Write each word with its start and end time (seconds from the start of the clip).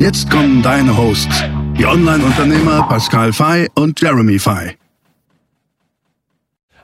Jetzt 0.00 0.30
kommen 0.30 0.62
deine 0.62 0.96
Hosts, 0.96 1.44
die 1.76 1.84
Online-Unternehmer 1.84 2.86
Pascal 2.88 3.34
Fay 3.34 3.68
und 3.74 4.00
Jeremy 4.00 4.38
Fay. 4.38 4.78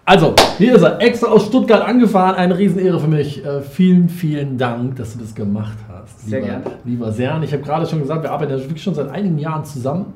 Also, 0.04 0.34
hier 0.58 0.74
ist 0.74 0.82
er, 0.82 1.00
extra 1.00 1.28
aus 1.28 1.46
Stuttgart 1.46 1.80
angefahren. 1.80 2.34
Eine 2.34 2.58
Riesenehre 2.58 3.00
für 3.00 3.08
mich. 3.08 3.42
Äh, 3.42 3.62
vielen, 3.62 4.10
vielen 4.10 4.58
Dank, 4.58 4.96
dass 4.96 5.14
du 5.14 5.20
das 5.20 5.34
gemacht 5.34 5.78
hast. 5.90 6.28
Sehr 6.28 6.40
lieber, 6.40 6.52
gerne. 6.52 6.70
Lieber 6.84 7.10
Sern. 7.10 7.42
Ich 7.42 7.54
habe 7.54 7.62
gerade 7.62 7.86
schon 7.86 8.00
gesagt, 8.00 8.22
wir 8.22 8.32
arbeiten 8.32 8.52
ja 8.52 8.58
wirklich 8.58 8.82
schon 8.82 8.94
seit 8.94 9.08
einigen 9.08 9.38
Jahren 9.38 9.64
zusammen. 9.64 10.12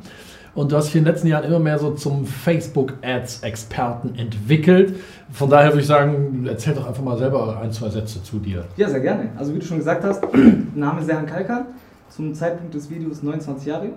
Und 0.54 0.70
du 0.70 0.76
hast 0.76 0.88
dich 0.88 0.96
in 0.96 1.04
den 1.04 1.10
letzten 1.14 1.28
Jahren 1.28 1.44
immer 1.44 1.58
mehr 1.58 1.78
so 1.78 1.92
zum 1.92 2.26
Facebook-Ads-Experten 2.26 4.14
entwickelt. 4.18 4.96
Von 5.32 5.48
daher 5.48 5.70
würde 5.70 5.80
ich 5.80 5.86
sagen, 5.86 6.44
erzähl 6.46 6.74
doch 6.74 6.86
einfach 6.86 7.02
mal 7.02 7.16
selber 7.16 7.60
ein, 7.62 7.72
zwei 7.72 7.88
Sätze 7.88 8.22
zu 8.22 8.40
dir. 8.40 8.66
Ja, 8.76 8.90
sehr 8.90 9.00
gerne. 9.00 9.30
Also 9.38 9.54
wie 9.54 9.58
du 9.58 9.64
schon 9.64 9.78
gesagt 9.78 10.04
hast, 10.04 10.22
Name 10.74 11.02
Serhan 11.02 11.24
Kalkan, 11.24 11.64
zum 12.10 12.34
Zeitpunkt 12.34 12.74
des 12.74 12.90
Videos 12.90 13.22
29 13.22 13.66
Jahre, 13.66 13.86
jung, 13.86 13.94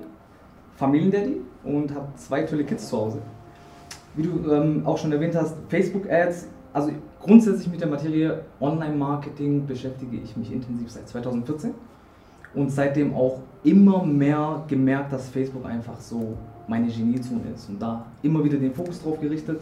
Familiendaddy 0.75 1.41
und 1.63 1.93
habe 1.93 2.07
zwei 2.15 2.43
tolle 2.43 2.63
Kids 2.63 2.87
zu 2.89 2.97
Hause. 2.97 3.19
Wie 4.15 4.23
du 4.23 4.51
ähm, 4.51 4.83
auch 4.85 4.97
schon 4.97 5.11
erwähnt 5.11 5.35
hast, 5.35 5.55
Facebook-Ads, 5.67 6.47
also 6.71 6.91
grundsätzlich 7.19 7.67
mit 7.69 7.81
der 7.81 7.87
Materie 7.87 8.41
Online-Marketing 8.59 9.65
beschäftige 9.65 10.17
ich 10.17 10.37
mich 10.37 10.51
intensiv 10.51 10.91
seit 10.91 11.07
2014 11.07 11.73
und 12.53 12.71
seitdem 12.71 13.13
auch 13.13 13.39
immer 13.63 14.03
mehr 14.03 14.63
gemerkt, 14.67 15.11
dass 15.11 15.29
Facebook 15.29 15.65
einfach 15.65 15.99
so 15.99 16.37
meine 16.67 16.87
Geniezone 16.87 17.41
ist 17.55 17.69
und 17.69 17.81
da 17.81 18.05
immer 18.21 18.43
wieder 18.43 18.57
den 18.57 18.73
Fokus 18.73 19.01
drauf 19.01 19.19
gerichtet 19.19 19.59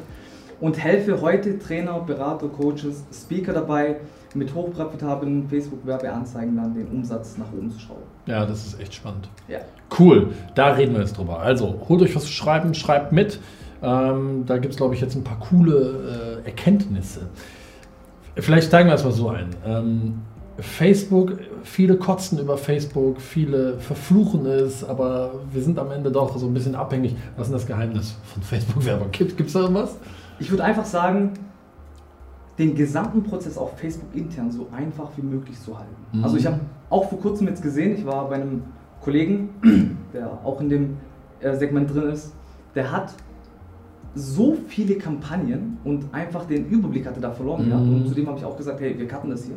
und 0.59 0.77
helfe 0.77 1.21
heute 1.21 1.57
Trainer, 1.57 1.99
Berater, 1.99 2.47
Coaches, 2.47 3.03
Speaker 3.11 3.53
dabei, 3.53 3.97
mit 4.35 4.53
hochprofitablen 4.53 5.47
Facebook-Werbeanzeigen 5.49 6.55
dann 6.55 6.73
den 6.73 6.87
Umsatz 6.87 7.37
nach 7.37 7.51
oben 7.51 7.69
zu 7.71 7.79
schrauben. 7.79 8.03
Ja, 8.25 8.45
das 8.45 8.65
ist 8.65 8.79
echt 8.79 8.93
spannend. 8.93 9.29
Ja. 9.47 9.59
Cool, 9.97 10.29
da 10.55 10.71
reden 10.73 10.93
wir 10.93 11.01
jetzt 11.01 11.17
drüber. 11.17 11.39
Also, 11.39 11.81
holt 11.89 12.01
euch 12.01 12.15
was 12.15 12.23
zu 12.23 12.31
schreiben, 12.31 12.73
schreibt 12.73 13.11
mit. 13.11 13.39
Ähm, 13.83 14.43
da 14.45 14.57
gibt 14.57 14.73
es, 14.73 14.77
glaube 14.77 14.95
ich, 14.95 15.01
jetzt 15.01 15.15
ein 15.15 15.23
paar 15.23 15.39
coole 15.39 16.41
äh, 16.43 16.47
Erkenntnisse. 16.47 17.21
Vielleicht 18.35 18.67
steigen 18.67 18.87
wir 18.87 18.93
erstmal 18.93 19.13
so 19.13 19.29
ein. 19.29 19.49
Ähm, 19.65 20.21
Facebook, 20.59 21.33
viele 21.63 21.97
kotzen 21.97 22.37
über 22.39 22.57
Facebook, 22.57 23.19
viele 23.19 23.79
verfluchen 23.79 24.45
es, 24.45 24.83
aber 24.83 25.31
wir 25.51 25.61
sind 25.61 25.79
am 25.79 25.91
Ende 25.91 26.11
doch 26.11 26.37
so 26.37 26.45
ein 26.45 26.53
bisschen 26.53 26.75
abhängig. 26.75 27.15
Was 27.35 27.47
ist 27.47 27.51
denn 27.51 27.59
das 27.59 27.67
Geheimnis 27.67 28.15
von 28.25 28.43
Facebook-Werbung? 28.43 29.11
Gibt 29.11 29.39
es 29.39 29.53
da 29.53 29.61
irgendwas? 29.61 29.97
Ich 30.39 30.51
würde 30.51 30.63
einfach 30.63 30.85
sagen, 30.85 31.33
den 32.61 32.75
gesamten 32.75 33.23
Prozess 33.23 33.57
auf 33.57 33.77
Facebook 33.77 34.15
intern 34.15 34.51
so 34.51 34.67
einfach 34.71 35.09
wie 35.17 35.23
möglich 35.23 35.59
zu 35.59 35.77
halten. 35.77 35.95
Mhm. 36.13 36.23
Also 36.23 36.37
ich 36.37 36.45
habe 36.45 36.59
auch 36.91 37.09
vor 37.09 37.19
kurzem 37.19 37.47
jetzt 37.47 37.63
gesehen, 37.63 37.95
ich 37.97 38.05
war 38.05 38.29
bei 38.29 38.35
einem 38.35 38.61
Kollegen, 39.01 39.49
der 40.13 40.27
auch 40.43 40.61
in 40.61 40.69
dem 40.69 40.97
äh, 41.39 41.55
Segment 41.55 41.91
drin 41.93 42.09
ist, 42.11 42.33
der 42.75 42.91
hat 42.91 43.13
so 44.13 44.55
viele 44.67 44.95
Kampagnen 44.95 45.77
und 45.83 46.05
einfach 46.13 46.45
den 46.45 46.67
Überblick 46.67 47.07
hatte 47.07 47.19
da 47.19 47.31
verloren 47.31 47.65
Mhm. 47.65 47.69
gehabt. 47.69 47.87
Und 47.87 48.07
zudem 48.07 48.27
habe 48.27 48.37
ich 48.37 48.45
auch 48.45 48.55
gesagt, 48.57 48.79
hey, 48.79 48.97
wir 48.97 49.07
cutten 49.07 49.29
das 49.31 49.45
hier. 49.45 49.55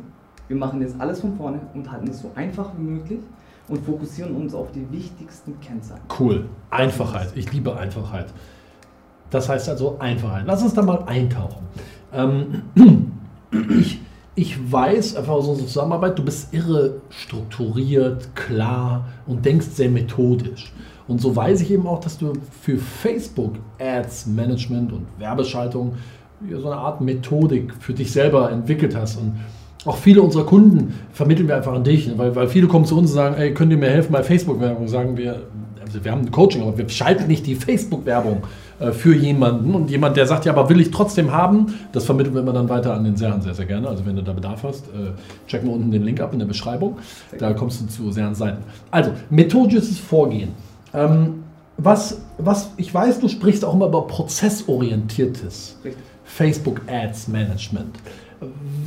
Wir 0.48 0.56
machen 0.56 0.80
jetzt 0.80 0.94
alles 0.98 1.20
von 1.20 1.36
vorne 1.36 1.60
und 1.74 1.90
halten 1.90 2.08
es 2.08 2.20
so 2.20 2.30
einfach 2.34 2.70
wie 2.78 2.82
möglich 2.84 3.20
und 3.68 3.84
fokussieren 3.84 4.34
uns 4.34 4.54
auf 4.54 4.70
die 4.72 4.86
wichtigsten 4.90 5.58
Kennzahlen. 5.60 6.02
Cool. 6.18 6.46
Einfachheit. 6.70 7.32
Ich 7.34 7.52
liebe 7.52 7.76
Einfachheit. 7.76 8.26
Das 9.30 9.48
heißt 9.48 9.68
also 9.68 9.96
Einfachheit. 9.98 10.44
Lass 10.46 10.62
uns 10.62 10.74
da 10.74 10.82
mal 10.82 11.02
eintauchen. 11.06 11.64
Ähm, 12.14 12.62
ich, 13.80 14.00
ich 14.34 14.72
weiß 14.72 15.16
einfach 15.16 15.32
aus 15.32 15.48
unserer 15.48 15.66
Zusammenarbeit, 15.66 16.18
du 16.18 16.24
bist 16.24 16.52
irre 16.52 17.00
strukturiert, 17.10 18.34
klar 18.34 19.08
und 19.26 19.44
denkst 19.44 19.66
sehr 19.66 19.90
methodisch. 19.90 20.72
Und 21.06 21.20
so 21.20 21.36
weiß 21.36 21.60
ich 21.60 21.70
eben 21.70 21.86
auch, 21.86 22.00
dass 22.00 22.18
du 22.18 22.32
für 22.62 22.78
Facebook 22.78 23.56
Ads 23.78 24.26
Management 24.26 24.92
und 24.92 25.06
Werbeschaltung 25.18 25.94
so 26.50 26.70
eine 26.70 26.80
Art 26.80 27.00
Methodik 27.00 27.74
für 27.78 27.92
dich 27.92 28.10
selber 28.10 28.50
entwickelt 28.50 28.96
hast. 28.96 29.18
Und 29.18 29.34
auch 29.84 29.96
viele 29.96 30.22
unserer 30.22 30.44
Kunden 30.44 30.94
vermitteln 31.12 31.46
wir 31.46 31.56
einfach 31.56 31.74
an 31.74 31.84
dich, 31.84 32.10
weil, 32.16 32.34
weil 32.34 32.48
viele 32.48 32.66
kommen 32.66 32.86
zu 32.86 32.96
uns 32.96 33.10
und 33.10 33.14
sagen, 33.14 33.34
ey, 33.36 33.52
könnt 33.52 33.70
ihr 33.70 33.78
mir 33.78 33.90
helfen 33.90 34.12
bei 34.12 34.22
Facebook-Werbung? 34.22 34.88
Sagen 34.88 35.16
wir, 35.16 35.42
also 35.84 36.02
wir 36.02 36.10
haben 36.10 36.22
ein 36.22 36.30
Coaching, 36.30 36.62
aber 36.62 36.76
wir 36.76 36.88
schalten 36.88 37.26
nicht 37.26 37.46
die 37.46 37.54
Facebook-Werbung 37.54 38.42
für 38.92 39.14
jemanden. 39.14 39.74
Und 39.74 39.90
jemand, 39.90 40.16
der 40.16 40.26
sagt, 40.26 40.44
ja, 40.44 40.52
aber 40.52 40.68
will 40.68 40.80
ich 40.80 40.90
trotzdem 40.90 41.32
haben, 41.32 41.74
das 41.92 42.04
vermitteln 42.04 42.34
wir 42.34 42.42
immer 42.42 42.52
dann 42.52 42.68
weiter 42.68 42.94
an 42.94 43.04
den 43.04 43.16
Serhan 43.16 43.40
sehr, 43.40 43.54
sehr 43.54 43.66
gerne. 43.66 43.88
Also 43.88 44.04
wenn 44.06 44.16
du 44.16 44.22
da 44.22 44.32
Bedarf 44.32 44.62
hast, 44.64 44.86
äh, 44.88 45.12
check 45.46 45.64
mal 45.64 45.72
unten 45.72 45.90
den 45.90 46.02
Link 46.02 46.20
ab 46.20 46.32
in 46.32 46.38
der 46.38 46.46
Beschreibung. 46.46 46.98
Da 47.38 47.52
kommst 47.52 47.80
du 47.80 47.86
zu 47.86 48.10
Serhans 48.10 48.38
Seiten. 48.38 48.62
Also, 48.90 49.12
methodisches 49.30 49.98
Vorgehen. 49.98 50.50
Ähm, 50.92 51.44
was, 51.76 52.20
was, 52.38 52.70
ich 52.76 52.92
weiß, 52.92 53.20
du 53.20 53.28
sprichst 53.28 53.64
auch 53.64 53.74
immer 53.74 53.86
über 53.86 54.06
prozessorientiertes. 54.06 55.78
Facebook 56.24 56.80
Ads 56.88 57.28
Management. 57.28 57.98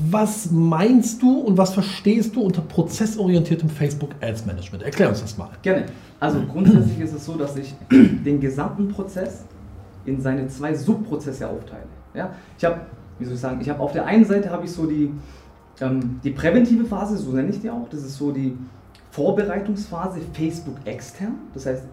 Was 0.10 0.52
meinst 0.52 1.22
du 1.22 1.40
und 1.40 1.58
was 1.58 1.74
verstehst 1.74 2.36
du 2.36 2.42
unter 2.42 2.62
prozessorientiertem 2.62 3.70
Facebook 3.70 4.12
Ads 4.22 4.46
Management? 4.46 4.84
Erklär 4.84 5.10
uns 5.10 5.22
das 5.22 5.38
mal. 5.38 5.50
Gerne. 5.62 5.86
Also 6.20 6.40
grundsätzlich 6.52 7.00
ist 7.00 7.14
es 7.14 7.26
so, 7.26 7.36
dass 7.36 7.56
ich 7.56 7.74
den 7.92 8.40
gesamten 8.40 8.90
Prozess 8.90 9.46
in 10.08 10.22
seine 10.22 10.48
zwei 10.48 10.74
Subprozesse 10.74 11.48
aufteile. 11.48 11.88
Ja? 12.14 12.32
Ich 12.58 12.66
habe, 12.66 12.82
wie 13.20 13.26
soll 13.26 13.36
ich 13.36 13.40
sagen, 13.40 13.62
ich 13.62 13.70
habe 13.70 13.80
auf 13.80 13.92
der 13.92 14.06
einen 14.06 14.26
Seite 14.26 14.50
habe 14.50 14.66
ich 14.66 14.72
so 14.72 14.86
die, 14.86 15.12
ähm, 15.82 16.20
die 16.24 16.32
präventive 16.32 16.86
Phase, 16.86 17.18
so 17.18 17.32
nenne 17.32 17.50
ich 17.50 17.62
die 17.62 17.70
auch. 17.70 17.88
Das 17.90 18.00
ist 18.02 18.18
so 18.18 18.32
die 18.32 18.58
Vorbereitungsphase 19.12 20.20
Facebook 20.34 20.78
extern. 20.86 21.36
Das 21.54 21.66
heißt, 21.66 21.84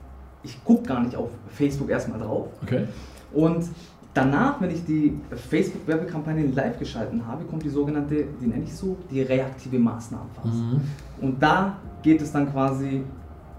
ich 0.43 0.63
gucke 0.65 0.85
gar 0.85 1.03
nicht 1.03 1.17
auf 1.17 1.31
Facebook 1.49 1.91
erstmal 1.91 2.21
drauf. 2.21 2.49
Okay. 2.63 2.87
Und 3.33 3.65
danach, 4.13 4.61
wenn 4.61 4.71
ich 4.71 4.85
die 4.85 5.19
Facebook-Werbekampagnen 5.51 6.55
live 6.55 6.79
geschalten 6.79 7.27
habe, 7.27 7.45
kommt 7.45 7.65
die 7.65 7.69
sogenannte, 7.69 8.27
die 8.41 8.47
nenne 8.47 8.65
ich 8.65 8.75
so, 8.75 8.97
die 9.11 9.23
reaktive 9.23 9.79
Maßnahmenphase. 9.79 10.55
Mhm. 10.55 10.81
Und 11.21 11.43
da 11.43 11.79
geht 12.03 12.23
es 12.23 12.31
dann 12.31 12.51
quasi 12.53 13.03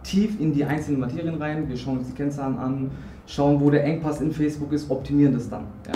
tief 0.04 0.40
in 0.40 0.54
die 0.54 0.64
einzelnen 0.64 1.00
Materien 1.00 1.36
rein. 1.36 1.68
Wir 1.68 1.76
schauen 1.76 1.98
uns 1.98 2.08
die 2.08 2.14
Kennzahlen 2.14 2.58
an, 2.58 2.92
schauen, 3.26 3.60
wo 3.60 3.70
der 3.70 3.84
Engpass 3.84 4.22
in 4.22 4.32
Facebook 4.32 4.72
ist, 4.74 4.90
optimieren 4.90 5.34
das 5.34 5.50
dann. 5.50 5.64
Ja. 5.88 5.94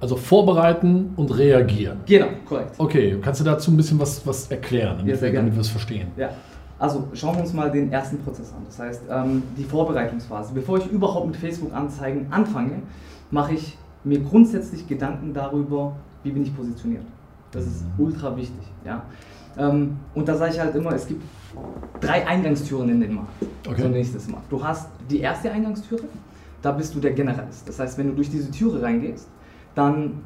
Also 0.00 0.16
vorbereiten 0.16 1.12
und 1.16 1.36
reagieren. 1.36 1.98
Genau, 2.06 2.26
korrekt. 2.46 2.72
Okay, 2.78 3.16
kannst 3.22 3.40
du 3.40 3.44
dazu 3.44 3.70
ein 3.70 3.76
bisschen 3.76 3.98
was, 3.98 4.26
was 4.26 4.50
erklären, 4.50 4.98
damit, 4.98 5.12
Ja, 5.12 5.16
sehr 5.16 5.28
wir, 5.28 5.32
gerne. 5.32 5.46
damit 5.46 5.56
wir 5.56 5.60
es 5.62 5.68
verstehen? 5.68 6.08
Ja. 6.16 6.30
Also 6.78 7.04
schauen 7.14 7.36
wir 7.36 7.42
uns 7.42 7.52
mal 7.54 7.70
den 7.70 7.90
ersten 7.92 8.18
Prozess 8.18 8.52
an. 8.52 8.62
Das 8.66 8.78
heißt, 8.78 9.02
ähm, 9.08 9.42
die 9.56 9.62
Vorbereitungsphase. 9.64 10.52
Bevor 10.52 10.78
ich 10.78 10.86
überhaupt 10.90 11.26
mit 11.28 11.36
Facebook-Anzeigen 11.36 12.26
anfange, 12.30 12.82
mache 13.30 13.54
ich 13.54 13.78
mir 14.02 14.18
grundsätzlich 14.20 14.86
Gedanken 14.86 15.32
darüber, 15.32 15.92
wie 16.24 16.32
bin 16.32 16.42
ich 16.42 16.54
positioniert. 16.54 17.04
Das 17.52 17.64
ist 17.64 17.84
Mhm. 17.96 18.04
ultra 18.04 18.36
wichtig. 18.36 18.66
Ja. 18.84 19.02
Ähm, 19.58 19.96
und 20.14 20.28
da 20.28 20.36
sage 20.36 20.52
ich 20.52 20.60
halt 20.60 20.74
immer, 20.74 20.92
es 20.92 21.06
gibt 21.06 21.22
drei 22.00 22.26
Eingangstüren 22.26 22.88
in 22.88 23.00
den 23.00 23.14
Markt. 23.14 23.30
Okay. 23.66 23.82
So 23.82 23.88
nächstes 23.88 24.28
Mal. 24.28 24.40
Du 24.50 24.62
hast 24.62 24.88
die 25.08 25.20
erste 25.20 25.50
Eingangstüre, 25.50 26.04
da 26.62 26.72
bist 26.72 26.94
du 26.94 27.00
der 27.00 27.12
Generalist. 27.12 27.68
Das 27.68 27.78
heißt, 27.78 27.98
wenn 27.98 28.08
du 28.08 28.14
durch 28.14 28.30
diese 28.30 28.50
Türe 28.50 28.82
reingehst, 28.82 29.28
dann 29.74 30.22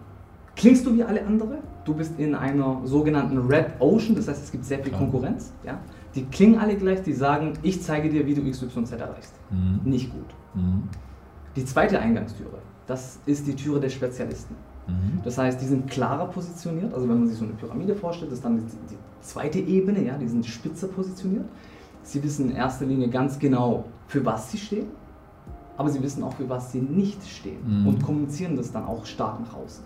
klingst 0.56 0.86
du 0.86 0.94
wie 0.94 1.04
alle 1.04 1.24
andere. 1.24 1.58
Du 1.84 1.94
bist 1.94 2.18
in 2.18 2.34
einer 2.34 2.80
sogenannten 2.84 3.38
Red 3.38 3.66
Ocean, 3.78 4.14
das 4.14 4.28
heißt, 4.28 4.44
es 4.44 4.50
gibt 4.50 4.64
sehr 4.64 4.78
viel 4.78 4.88
Klar. 4.88 5.00
Konkurrenz. 5.00 5.52
Ja? 5.64 5.78
Die 6.14 6.24
klingen 6.24 6.58
alle 6.58 6.76
gleich, 6.76 7.02
die 7.02 7.12
sagen, 7.12 7.54
ich 7.62 7.82
zeige 7.82 8.08
dir, 8.08 8.26
wie 8.26 8.34
du 8.34 8.42
XYZ 8.48 8.92
erreichst. 8.92 9.34
Mhm. 9.50 9.80
Nicht 9.84 10.10
gut. 10.10 10.26
Mhm. 10.54 10.82
Die 11.56 11.64
zweite 11.64 11.98
Eingangstüre, 11.98 12.58
das 12.86 13.20
ist 13.26 13.46
die 13.46 13.54
Türe 13.54 13.80
der 13.80 13.88
Spezialisten. 13.88 14.54
Mhm. 14.88 15.20
Das 15.24 15.38
heißt, 15.38 15.60
die 15.60 15.66
sind 15.66 15.88
klarer 15.90 16.26
positioniert. 16.26 16.92
Also 16.94 17.08
wenn 17.08 17.18
man 17.20 17.28
sich 17.28 17.38
so 17.38 17.44
eine 17.44 17.54
Pyramide 17.54 17.94
vorstellt, 17.94 18.32
ist 18.32 18.44
dann 18.44 18.56
die, 18.56 18.62
die 18.90 18.96
zweite 19.20 19.58
Ebene, 19.58 20.02
ja, 20.04 20.16
die 20.16 20.28
sind 20.28 20.44
spitzer 20.46 20.88
positioniert. 20.88 21.44
Sie 22.02 22.22
wissen 22.22 22.50
in 22.50 22.56
erster 22.56 22.86
Linie 22.86 23.08
ganz 23.08 23.38
genau, 23.38 23.84
für 24.06 24.24
was 24.24 24.50
sie 24.50 24.58
stehen, 24.58 24.86
aber 25.76 25.90
sie 25.90 26.02
wissen 26.02 26.22
auch, 26.22 26.32
für 26.32 26.48
was 26.48 26.72
sie 26.72 26.80
nicht 26.80 27.24
stehen 27.28 27.58
Mhm. 27.82 27.86
und 27.88 28.02
kommunizieren 28.02 28.56
das 28.56 28.72
dann 28.72 28.86
auch 28.86 29.04
stark 29.04 29.40
nach 29.40 29.54
außen. 29.54 29.84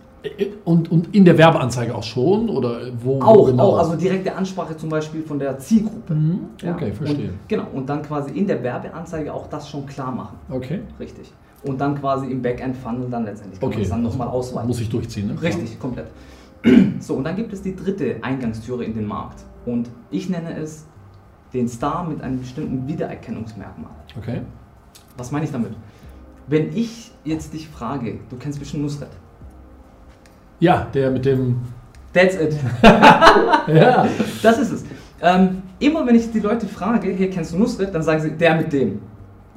Und, 0.65 0.89
und 0.93 1.13
in 1.13 1.25
der 1.25 1.37
Werbeanzeige 1.37 1.93
auch 1.93 2.03
schon? 2.05 2.49
Oder 2.49 2.93
wo? 3.03 3.21
Auch, 3.21 3.47
genau? 3.47 3.71
auch, 3.73 3.79
also 3.79 3.97
direkte 3.97 4.33
Ansprache 4.37 4.77
zum 4.77 4.89
Beispiel 4.89 5.23
von 5.23 5.37
der 5.41 5.59
Zielgruppe. 5.59 6.15
Mhm, 6.15 6.39
Ja, 6.63 6.75
Okay, 6.75 6.93
verstehe. 6.93 7.31
Und, 7.31 7.49
genau, 7.49 7.65
und 7.73 7.89
dann 7.89 8.03
quasi 8.03 8.31
in 8.39 8.47
der 8.47 8.63
Werbeanzeige 8.63 9.35
auch 9.35 9.49
das 9.49 9.69
schon 9.69 9.85
klar 9.85 10.13
machen. 10.13 10.37
Okay. 10.49 10.81
Richtig. 11.01 11.33
Und 11.65 11.81
dann 11.81 11.99
quasi 12.01 12.27
im 12.27 12.43
Backend-Funnel 12.43 13.09
dann 13.09 13.25
letztendlich 13.25 13.61
kann 13.61 13.69
man 13.69 13.75
Okay. 13.75 13.83
das 13.83 13.91
dann 13.91 14.03
nochmal 14.03 14.29
ausweiten. 14.29 14.67
Muss 14.69 14.81
ich 14.81 14.89
durchziehen, 14.89 15.29
ne? 15.29 15.41
Richtig, 15.41 15.79
komplett. 15.79 16.09
So, 17.01 17.15
und 17.15 17.25
dann 17.25 17.35
gibt 17.35 17.53
es 17.53 17.61
die 17.63 17.75
dritte 17.75 18.17
Eingangstüre 18.23 18.85
in 18.85 18.95
den 18.95 19.07
Markt. 19.07 19.41
Und 19.67 19.89
ich 20.13 20.29
nenne 20.29 20.57
es 20.57 20.87
den 21.53 21.69
Star 21.69 22.05
mit 22.09 22.21
einem 22.23 22.39
bestimmten 22.41 22.87
Wiedererkennungsmerkmal. 22.87 23.91
Okay. 24.17 24.43
Was 25.17 25.33
meine 25.33 25.45
ich 25.45 25.51
damit? 25.51 25.73
Wenn 26.47 26.75
ich 26.77 27.11
jetzt 27.25 27.53
dich 27.53 27.69
frage, 27.69 28.19
du 28.31 28.37
kennst 28.37 28.59
bestimmt 28.61 28.85
Nusret. 28.85 29.09
Ja, 30.61 30.87
der 30.95 31.11
mit 31.11 31.25
dem. 31.25 31.57
That's 32.13 32.37
it. 32.37 32.55
Ja. 33.69 34.07
Das 34.43 34.59
ist 34.59 34.71
es. 34.73 34.85
Ähm, 35.21 35.63
immer 35.79 36.05
wenn 36.07 36.15
ich 36.17 36.31
die 36.33 36.41
Leute 36.41 36.67
frage, 36.67 37.11
hier 37.13 37.31
kennst 37.31 37.53
du 37.53 37.59
Nusret, 37.59 37.95
dann 37.95 38.03
sagen 38.03 38.21
sie, 38.23 38.31
der 38.33 38.57
mit 38.57 38.73
dem. 38.73 39.01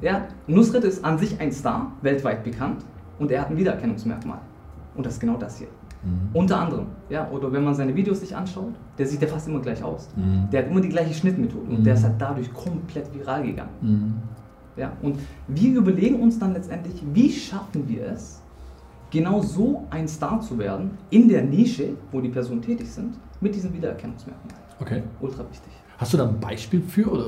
Ja, 0.00 0.28
Nusret 0.46 0.84
ist 0.84 1.04
an 1.04 1.18
sich 1.18 1.40
ein 1.40 1.52
Star, 1.52 1.92
weltweit 2.02 2.44
bekannt, 2.44 2.84
und 3.18 3.30
er 3.30 3.40
hat 3.42 3.50
ein 3.50 3.56
Wiedererkennungsmerkmal. 3.56 4.40
Und 4.94 5.06
das 5.06 5.14
ist 5.14 5.20
genau 5.20 5.36
das 5.36 5.58
hier. 5.58 5.68
Unter 6.32 6.60
anderem, 6.60 6.86
ja, 7.08 7.28
oder 7.30 7.50
wenn 7.52 7.64
man 7.64 7.74
seine 7.74 7.94
Videos 7.94 8.20
sich 8.20 8.36
anschaut, 8.36 8.74
der 8.96 9.06
sieht 9.06 9.22
ja 9.22 9.26
fast 9.26 9.48
immer 9.48 9.58
gleich 9.58 9.82
aus. 9.82 10.08
Mhm. 10.14 10.48
Der 10.52 10.62
hat 10.62 10.70
immer 10.70 10.80
die 10.80 10.88
gleiche 10.88 11.12
Schnittmethode 11.12 11.68
und 11.68 11.84
der 11.84 11.94
ist 11.94 12.04
halt 12.04 12.14
dadurch 12.18 12.52
komplett 12.54 13.12
viral 13.12 13.42
gegangen. 13.42 13.70
Mhm. 13.80 14.14
Ja, 14.76 14.92
und 15.02 15.18
wir 15.48 15.74
überlegen 15.74 16.20
uns 16.20 16.38
dann 16.38 16.52
letztendlich, 16.52 17.02
wie 17.12 17.32
schaffen 17.32 17.88
wir 17.88 18.06
es, 18.06 18.40
genau 19.10 19.40
so 19.40 19.84
ein 19.90 20.06
Star 20.06 20.40
zu 20.40 20.56
werden 20.58 20.90
in 21.10 21.28
der 21.28 21.42
Nische, 21.42 21.94
wo 22.12 22.20
die 22.20 22.28
Personen 22.28 22.62
tätig 22.62 22.88
sind, 22.88 23.18
mit 23.40 23.54
diesem 23.54 23.72
Wiedererkennungsmerkmal. 23.72 24.54
Okay. 24.78 25.02
Ultra 25.20 25.44
wichtig. 25.50 25.72
Hast 25.98 26.12
du 26.12 26.16
da 26.16 26.24
ein 26.28 26.38
Beispiel 26.40 26.82
für? 26.82 27.10
Oder 27.10 27.24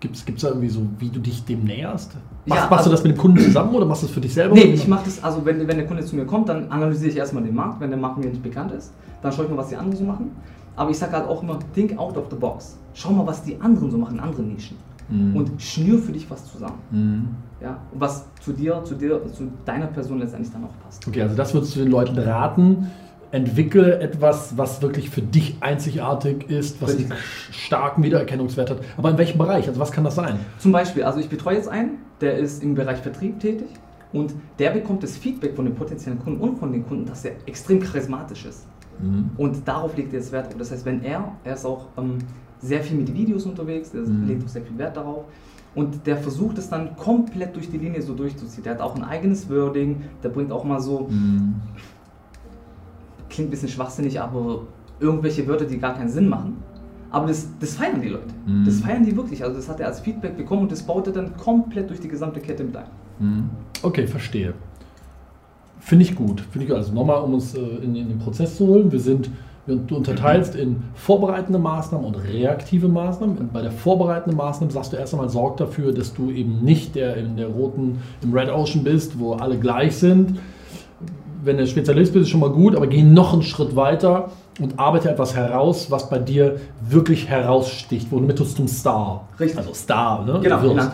gibt 0.00 0.16
es 0.16 0.24
da 0.42 0.48
irgendwie 0.48 0.68
so, 0.68 0.82
wie 0.98 1.08
du 1.08 1.20
dich 1.20 1.44
dem 1.44 1.64
näherst? 1.64 2.14
Machst, 2.14 2.22
Ja, 2.46 2.54
machst 2.54 2.72
also- 2.72 2.90
du 2.90 2.96
das 2.96 3.04
mit 3.04 3.16
dem 3.16 3.18
Kunden 3.18 3.38
zusammen 3.40 3.74
oder 3.74 3.86
machst 3.86 4.02
du 4.02 4.06
das 4.06 4.14
für 4.14 4.20
dich 4.20 4.34
selber? 4.34 4.54
Nee, 4.54 4.62
ich 4.72 4.86
mache 4.86 5.04
das, 5.04 5.22
also 5.22 5.44
wenn, 5.44 5.58
wenn 5.66 5.76
der 5.76 5.86
Kunde 5.86 6.04
zu 6.04 6.16
mir 6.16 6.24
kommt, 6.26 6.48
dann 6.48 6.70
analysiere 6.70 7.10
ich 7.10 7.16
erstmal 7.16 7.42
den 7.42 7.54
Markt, 7.54 7.80
wenn 7.80 7.90
der 7.90 7.98
Markt 7.98 8.18
mir 8.18 8.26
nicht 8.26 8.42
bekannt 8.42 8.72
ist. 8.72 8.92
Dann 9.22 9.32
schaue 9.32 9.44
ich 9.46 9.50
mal, 9.50 9.56
was 9.58 9.68
die 9.68 9.76
anderen 9.76 9.96
so 9.98 10.04
machen. 10.04 10.30
Aber 10.76 10.90
ich 10.90 10.98
sage 10.98 11.12
halt 11.12 11.26
auch 11.26 11.42
immer, 11.42 11.58
think 11.74 11.98
out 11.98 12.16
of 12.16 12.26
the 12.30 12.36
box. 12.36 12.76
Schau 12.94 13.10
mal, 13.12 13.26
was 13.26 13.42
die 13.42 13.58
anderen 13.60 13.90
so 13.90 13.98
machen, 13.98 14.20
andere 14.20 14.42
Nischen. 14.42 14.76
Mhm. 15.08 15.36
Und 15.36 15.62
schnür 15.62 15.98
für 15.98 16.12
dich 16.12 16.28
was 16.30 16.44
zusammen. 16.50 16.78
Mhm. 16.90 17.28
Ja? 17.60 17.78
Was 17.94 18.26
zu 18.40 18.52
dir, 18.52 18.82
zu 18.84 18.94
dir, 18.94 19.20
zu 19.32 19.44
deiner 19.64 19.86
Person 19.86 20.18
letztendlich 20.18 20.52
dann 20.52 20.64
auch 20.64 20.84
passt. 20.84 21.06
Okay, 21.08 21.22
also 21.22 21.34
das 21.36 21.54
würdest 21.54 21.74
du 21.76 21.80
den 21.80 21.90
Leuten 21.90 22.18
raten. 22.18 22.88
Entwickle 23.36 24.00
etwas, 24.00 24.56
was 24.56 24.80
wirklich 24.82 25.10
für 25.10 25.22
dich 25.22 25.56
einzigartig 25.60 26.48
ist, 26.50 26.80
was 26.82 26.96
einen 26.96 27.12
starken 27.50 28.02
Wiedererkennungswert 28.02 28.70
hat. 28.70 28.78
Aber 28.96 29.10
in 29.10 29.18
welchem 29.18 29.38
Bereich? 29.38 29.68
Also 29.68 29.78
was 29.80 29.92
kann 29.92 30.04
das 30.04 30.14
sein? 30.14 30.38
Zum 30.58 30.72
Beispiel, 30.72 31.02
also 31.04 31.20
ich 31.20 31.28
betreue 31.28 31.56
jetzt 31.56 31.68
einen, 31.68 31.98
der 32.20 32.38
ist 32.38 32.62
im 32.62 32.74
Bereich 32.74 32.98
Vertrieb 32.98 33.38
tätig 33.40 33.68
und 34.12 34.34
der 34.58 34.70
bekommt 34.70 35.02
das 35.02 35.16
Feedback 35.16 35.54
von 35.54 35.66
den 35.66 35.74
potenziellen 35.74 36.18
Kunden 36.18 36.40
und 36.40 36.58
von 36.58 36.72
den 36.72 36.86
Kunden, 36.86 37.06
dass 37.06 37.24
er 37.24 37.32
extrem 37.46 37.80
charismatisch 37.80 38.46
ist. 38.46 38.66
Mhm. 39.00 39.30
Und 39.36 39.68
darauf 39.68 39.96
legt 39.96 40.12
er 40.14 40.20
jetzt 40.20 40.32
Wert. 40.32 40.54
Das 40.58 40.70
heißt, 40.70 40.84
wenn 40.86 41.02
er, 41.04 41.32
er 41.44 41.54
ist 41.54 41.66
auch 41.66 41.86
ähm, 41.98 42.18
sehr 42.60 42.80
viel 42.82 42.96
mit 42.96 43.12
Videos 43.12 43.44
unterwegs, 43.44 43.90
der 43.90 44.00
Mhm. 44.02 44.26
legt 44.26 44.44
auch 44.44 44.48
sehr 44.48 44.62
viel 44.62 44.78
Wert 44.78 44.96
darauf. 44.96 45.24
Und 45.74 46.06
der 46.06 46.16
versucht 46.16 46.56
es 46.56 46.70
dann 46.70 46.96
komplett 46.96 47.54
durch 47.54 47.70
die 47.70 47.76
Linie 47.76 48.00
so 48.00 48.14
durchzuziehen. 48.14 48.64
Der 48.64 48.72
hat 48.74 48.80
auch 48.80 48.96
ein 48.96 49.04
eigenes 49.04 49.50
Wording, 49.50 50.00
der 50.22 50.30
bringt 50.30 50.50
auch 50.50 50.64
mal 50.64 50.80
so, 50.80 51.00
Mhm. 51.10 51.56
Klingt 53.36 53.48
ein 53.48 53.50
bisschen 53.52 53.68
schwachsinnig, 53.68 54.20
aber 54.20 54.62
irgendwelche 54.98 55.46
Wörter, 55.46 55.64
die 55.66 55.78
gar 55.78 55.94
keinen 55.94 56.08
Sinn 56.08 56.28
machen. 56.28 56.56
Aber 57.10 57.28
das, 57.28 57.48
das 57.60 57.74
feiern 57.76 58.00
die 58.02 58.08
Leute. 58.08 58.34
Mhm. 58.46 58.64
Das 58.64 58.80
feiern 58.80 59.04
die 59.04 59.16
wirklich. 59.16 59.42
Also 59.44 59.56
das 59.56 59.68
hat 59.68 59.78
er 59.80 59.86
als 59.86 60.00
Feedback 60.00 60.36
bekommen 60.36 60.62
und 60.62 60.72
das 60.72 60.82
baut 60.82 61.06
er 61.06 61.12
dann 61.12 61.36
komplett 61.36 61.88
durch 61.88 62.00
die 62.00 62.08
gesamte 62.08 62.40
Kette 62.40 62.64
mit 62.64 62.76
ein. 62.76 62.84
Mhm. 63.20 63.50
Okay, 63.82 64.06
verstehe. 64.06 64.54
Finde 65.78 66.04
ich 66.04 66.16
gut. 66.16 66.40
Finde 66.50 66.66
ich. 66.66 66.72
Also 66.74 66.92
nochmal, 66.92 67.22
um 67.22 67.34
uns 67.34 67.54
äh, 67.54 67.60
in, 67.60 67.94
in 67.94 68.08
den 68.08 68.18
Prozess 68.18 68.56
zu 68.56 68.66
holen. 68.66 68.90
Wir 68.90 68.98
sind, 69.00 69.30
wir- 69.66 69.76
du 69.76 69.96
unterteilst 69.96 70.56
in 70.56 70.82
vorbereitende 70.94 71.58
Maßnahmen 71.60 72.06
und 72.06 72.16
reaktive 72.16 72.88
Maßnahmen. 72.88 73.38
Und 73.38 73.52
bei 73.52 73.62
der 73.62 73.70
vorbereitenden 73.70 74.36
Maßnahme 74.36 74.72
sagst 74.72 74.92
du 74.92 74.96
erst 74.96 75.14
einmal, 75.14 75.28
sorg 75.28 75.58
dafür, 75.58 75.92
dass 75.92 76.12
du 76.12 76.30
eben 76.30 76.62
nicht 76.64 76.96
der 76.96 77.16
in 77.16 77.36
der 77.36 77.46
roten, 77.48 77.98
im 78.22 78.32
Red 78.34 78.50
Ocean 78.50 78.82
bist, 78.82 79.18
wo 79.18 79.34
alle 79.34 79.58
gleich 79.58 79.96
sind. 79.96 80.38
Wenn 81.46 81.58
du 81.58 81.66
Spezialist 81.68 82.12
bist, 82.12 82.24
ist 82.24 82.30
schon 82.30 82.40
mal 82.40 82.50
gut, 82.50 82.74
aber 82.74 82.88
geh 82.88 83.04
noch 83.04 83.32
einen 83.32 83.42
Schritt 83.42 83.76
weiter 83.76 84.30
und 84.60 84.80
arbeite 84.80 85.08
etwas 85.08 85.36
heraus, 85.36 85.88
was 85.92 86.10
bei 86.10 86.18
dir 86.18 86.56
wirklich 86.80 87.28
heraussticht, 87.28 88.10
womit 88.10 88.40
du 88.40 88.44
zum 88.44 88.66
Star. 88.66 89.28
Richtig. 89.38 89.56
Also 89.56 89.72
Star, 89.72 90.24
ne? 90.24 90.40
Genau, 90.42 90.60
wirst. 90.60 90.90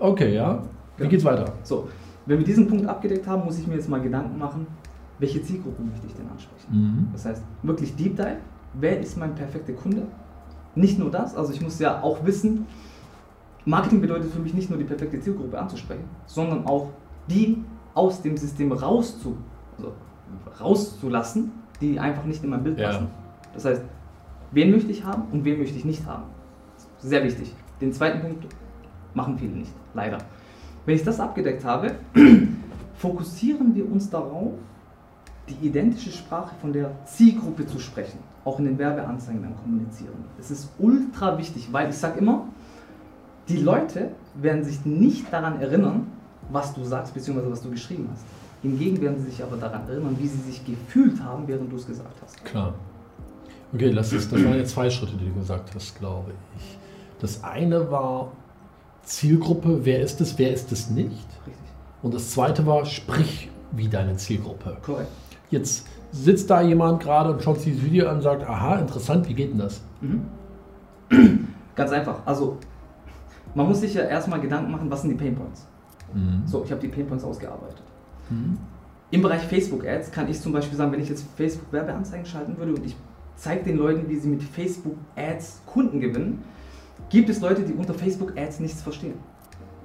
Okay, 0.00 0.34
ja. 0.34 0.54
Wie 0.96 0.98
Genau. 0.98 1.10
geht's 1.10 1.24
weiter? 1.24 1.52
So, 1.62 1.86
wenn 2.26 2.38
wir 2.38 2.44
diesen 2.44 2.66
Punkt 2.66 2.84
abgedeckt 2.84 3.28
haben, 3.28 3.44
muss 3.44 3.60
ich 3.60 3.66
mir 3.68 3.76
jetzt 3.76 3.88
mal 3.88 4.00
Gedanken 4.00 4.36
machen, 4.38 4.66
welche 5.20 5.40
Zielgruppe 5.40 5.80
möchte 5.82 6.04
ich 6.08 6.14
denn 6.14 6.28
ansprechen. 6.28 6.66
Mhm. 6.72 7.08
Das 7.12 7.24
heißt, 7.24 7.42
wirklich 7.62 7.94
Deep 7.94 8.16
Dive, 8.16 8.38
wer 8.74 8.98
ist 8.98 9.16
mein 9.16 9.36
perfekter 9.36 9.72
Kunde? 9.74 10.02
Nicht 10.74 10.98
nur 10.98 11.12
das, 11.12 11.36
also 11.36 11.52
ich 11.52 11.60
muss 11.60 11.78
ja 11.78 12.02
auch 12.02 12.24
wissen, 12.26 12.66
Marketing 13.64 14.00
bedeutet 14.00 14.32
für 14.32 14.40
mich 14.40 14.52
nicht 14.52 14.68
nur 14.68 14.80
die 14.80 14.84
perfekte 14.84 15.20
Zielgruppe 15.20 15.56
anzusprechen, 15.56 16.04
sondern 16.26 16.66
auch 16.66 16.88
die 17.30 17.62
aus 17.94 18.20
dem 18.20 18.36
System 18.36 18.72
rauszu, 18.72 19.36
also 19.82 19.94
rauszulassen, 20.60 21.50
die 21.80 21.98
einfach 21.98 22.24
nicht 22.24 22.42
in 22.44 22.50
mein 22.50 22.62
Bild 22.62 22.78
Ja. 22.78 22.88
passen. 22.88 23.08
Das 23.54 23.64
heißt, 23.64 23.82
wen 24.52 24.70
möchte 24.70 24.90
ich 24.90 25.04
haben 25.04 25.24
und 25.32 25.44
wen 25.44 25.58
möchte 25.58 25.76
ich 25.76 25.84
nicht 25.84 26.06
haben? 26.06 26.24
Sehr 26.98 27.22
wichtig. 27.24 27.54
Den 27.80 27.92
zweiten 27.92 28.20
Punkt 28.20 28.46
machen 29.14 29.36
viele 29.38 29.52
nicht, 29.52 29.72
leider. 29.94 30.18
Wenn 30.86 30.96
ich 30.96 31.04
das 31.04 31.20
abgedeckt 31.20 31.64
habe, 31.64 31.92
fokussieren 32.94 33.74
wir 33.74 33.90
uns 33.90 34.08
darauf, 34.10 34.52
die 35.48 35.66
identische 35.66 36.10
Sprache 36.12 36.54
von 36.60 36.72
der 36.72 36.90
Zielgruppe 37.04 37.66
zu 37.66 37.78
sprechen, 37.78 38.18
auch 38.44 38.58
in 38.58 38.64
den 38.66 38.78
Werbeanzeigen 38.78 39.42
dann 39.42 39.56
kommunizieren. 39.56 40.14
Es 40.38 40.50
ist 40.50 40.70
ultra 40.78 41.36
wichtig, 41.36 41.68
weil 41.72 41.90
ich 41.90 41.96
sage 41.96 42.20
immer, 42.20 42.46
die 43.48 43.56
Leute 43.56 44.12
werden 44.34 44.62
sich 44.62 44.84
nicht 44.86 45.32
daran 45.32 45.60
erinnern, 45.60 46.06
was 46.50 46.72
du 46.74 46.84
sagst 46.84 47.12
bzw. 47.12 47.50
was 47.50 47.62
du 47.62 47.70
geschrieben 47.70 48.08
hast. 48.12 48.24
Hingegen 48.62 49.00
werden 49.00 49.18
sie 49.18 49.30
sich 49.30 49.42
aber 49.42 49.56
daran 49.56 49.88
erinnern, 49.88 50.16
wie 50.18 50.26
sie 50.26 50.40
sich 50.40 50.64
gefühlt 50.64 51.20
haben, 51.22 51.46
während 51.48 51.70
du 51.70 51.76
es 51.76 51.86
gesagt 51.86 52.16
hast. 52.22 52.44
Klar. 52.44 52.74
Okay, 53.74 53.92
das, 53.92 54.12
ist, 54.12 54.30
das 54.30 54.44
waren 54.44 54.54
jetzt 54.54 54.72
zwei 54.72 54.88
Schritte, 54.88 55.16
die 55.16 55.26
du 55.26 55.34
gesagt 55.34 55.74
hast, 55.74 55.98
glaube 55.98 56.32
ich. 56.56 56.78
Das 57.20 57.42
eine 57.42 57.90
war 57.90 58.30
Zielgruppe, 59.02 59.84
wer 59.84 60.00
ist 60.00 60.20
es, 60.20 60.38
wer 60.38 60.52
ist 60.52 60.70
es 60.70 60.90
nicht? 60.90 61.26
Richtig. 61.46 61.54
Und 62.02 62.14
das 62.14 62.30
zweite 62.30 62.64
war, 62.66 62.84
sprich 62.84 63.50
wie 63.72 63.88
deine 63.88 64.16
Zielgruppe. 64.16 64.76
Korrekt. 64.82 65.10
Jetzt 65.50 65.86
sitzt 66.12 66.50
da 66.50 66.60
jemand 66.60 67.02
gerade 67.02 67.32
und 67.32 67.42
schaut 67.42 67.56
sich 67.56 67.72
dieses 67.72 67.84
Video 67.84 68.08
an 68.08 68.16
und 68.16 68.22
sagt, 68.22 68.48
aha, 68.48 68.76
interessant, 68.76 69.28
wie 69.28 69.34
geht 69.34 69.52
denn 69.52 69.58
das? 69.58 69.80
Mhm. 70.00 70.26
Ganz 71.74 71.90
einfach. 71.90 72.20
Also, 72.26 72.58
man 73.54 73.66
muss 73.66 73.80
sich 73.80 73.94
ja 73.94 74.02
erstmal 74.02 74.40
Gedanken 74.40 74.70
machen, 74.70 74.90
was 74.90 75.02
sind 75.02 75.10
die 75.10 75.16
Painpoints. 75.16 75.66
Mhm. 76.12 76.42
So, 76.46 76.62
ich 76.64 76.70
habe 76.70 76.80
die 76.80 76.88
Painpoints 76.88 77.24
ausgearbeitet. 77.24 77.82
Mhm. 78.32 78.58
Im 79.10 79.22
Bereich 79.22 79.42
Facebook 79.42 79.86
Ads 79.86 80.10
kann 80.10 80.28
ich 80.30 80.40
zum 80.40 80.52
Beispiel 80.52 80.76
sagen, 80.76 80.90
wenn 80.92 81.00
ich 81.00 81.08
jetzt 81.08 81.26
Facebook 81.36 81.70
Werbeanzeigen 81.72 82.24
schalten 82.24 82.56
würde 82.56 82.72
und 82.74 82.84
ich 82.86 82.96
zeige 83.36 83.64
den 83.64 83.76
Leuten, 83.76 84.08
wie 84.08 84.16
sie 84.16 84.28
mit 84.28 84.42
Facebook 84.42 84.96
Ads 85.16 85.62
Kunden 85.66 86.00
gewinnen, 86.00 86.38
gibt 87.10 87.28
es 87.28 87.40
Leute, 87.40 87.62
die 87.62 87.72
unter 87.74 87.92
Facebook 87.92 88.32
Ads 88.38 88.60
nichts 88.60 88.80
verstehen. 88.80 89.14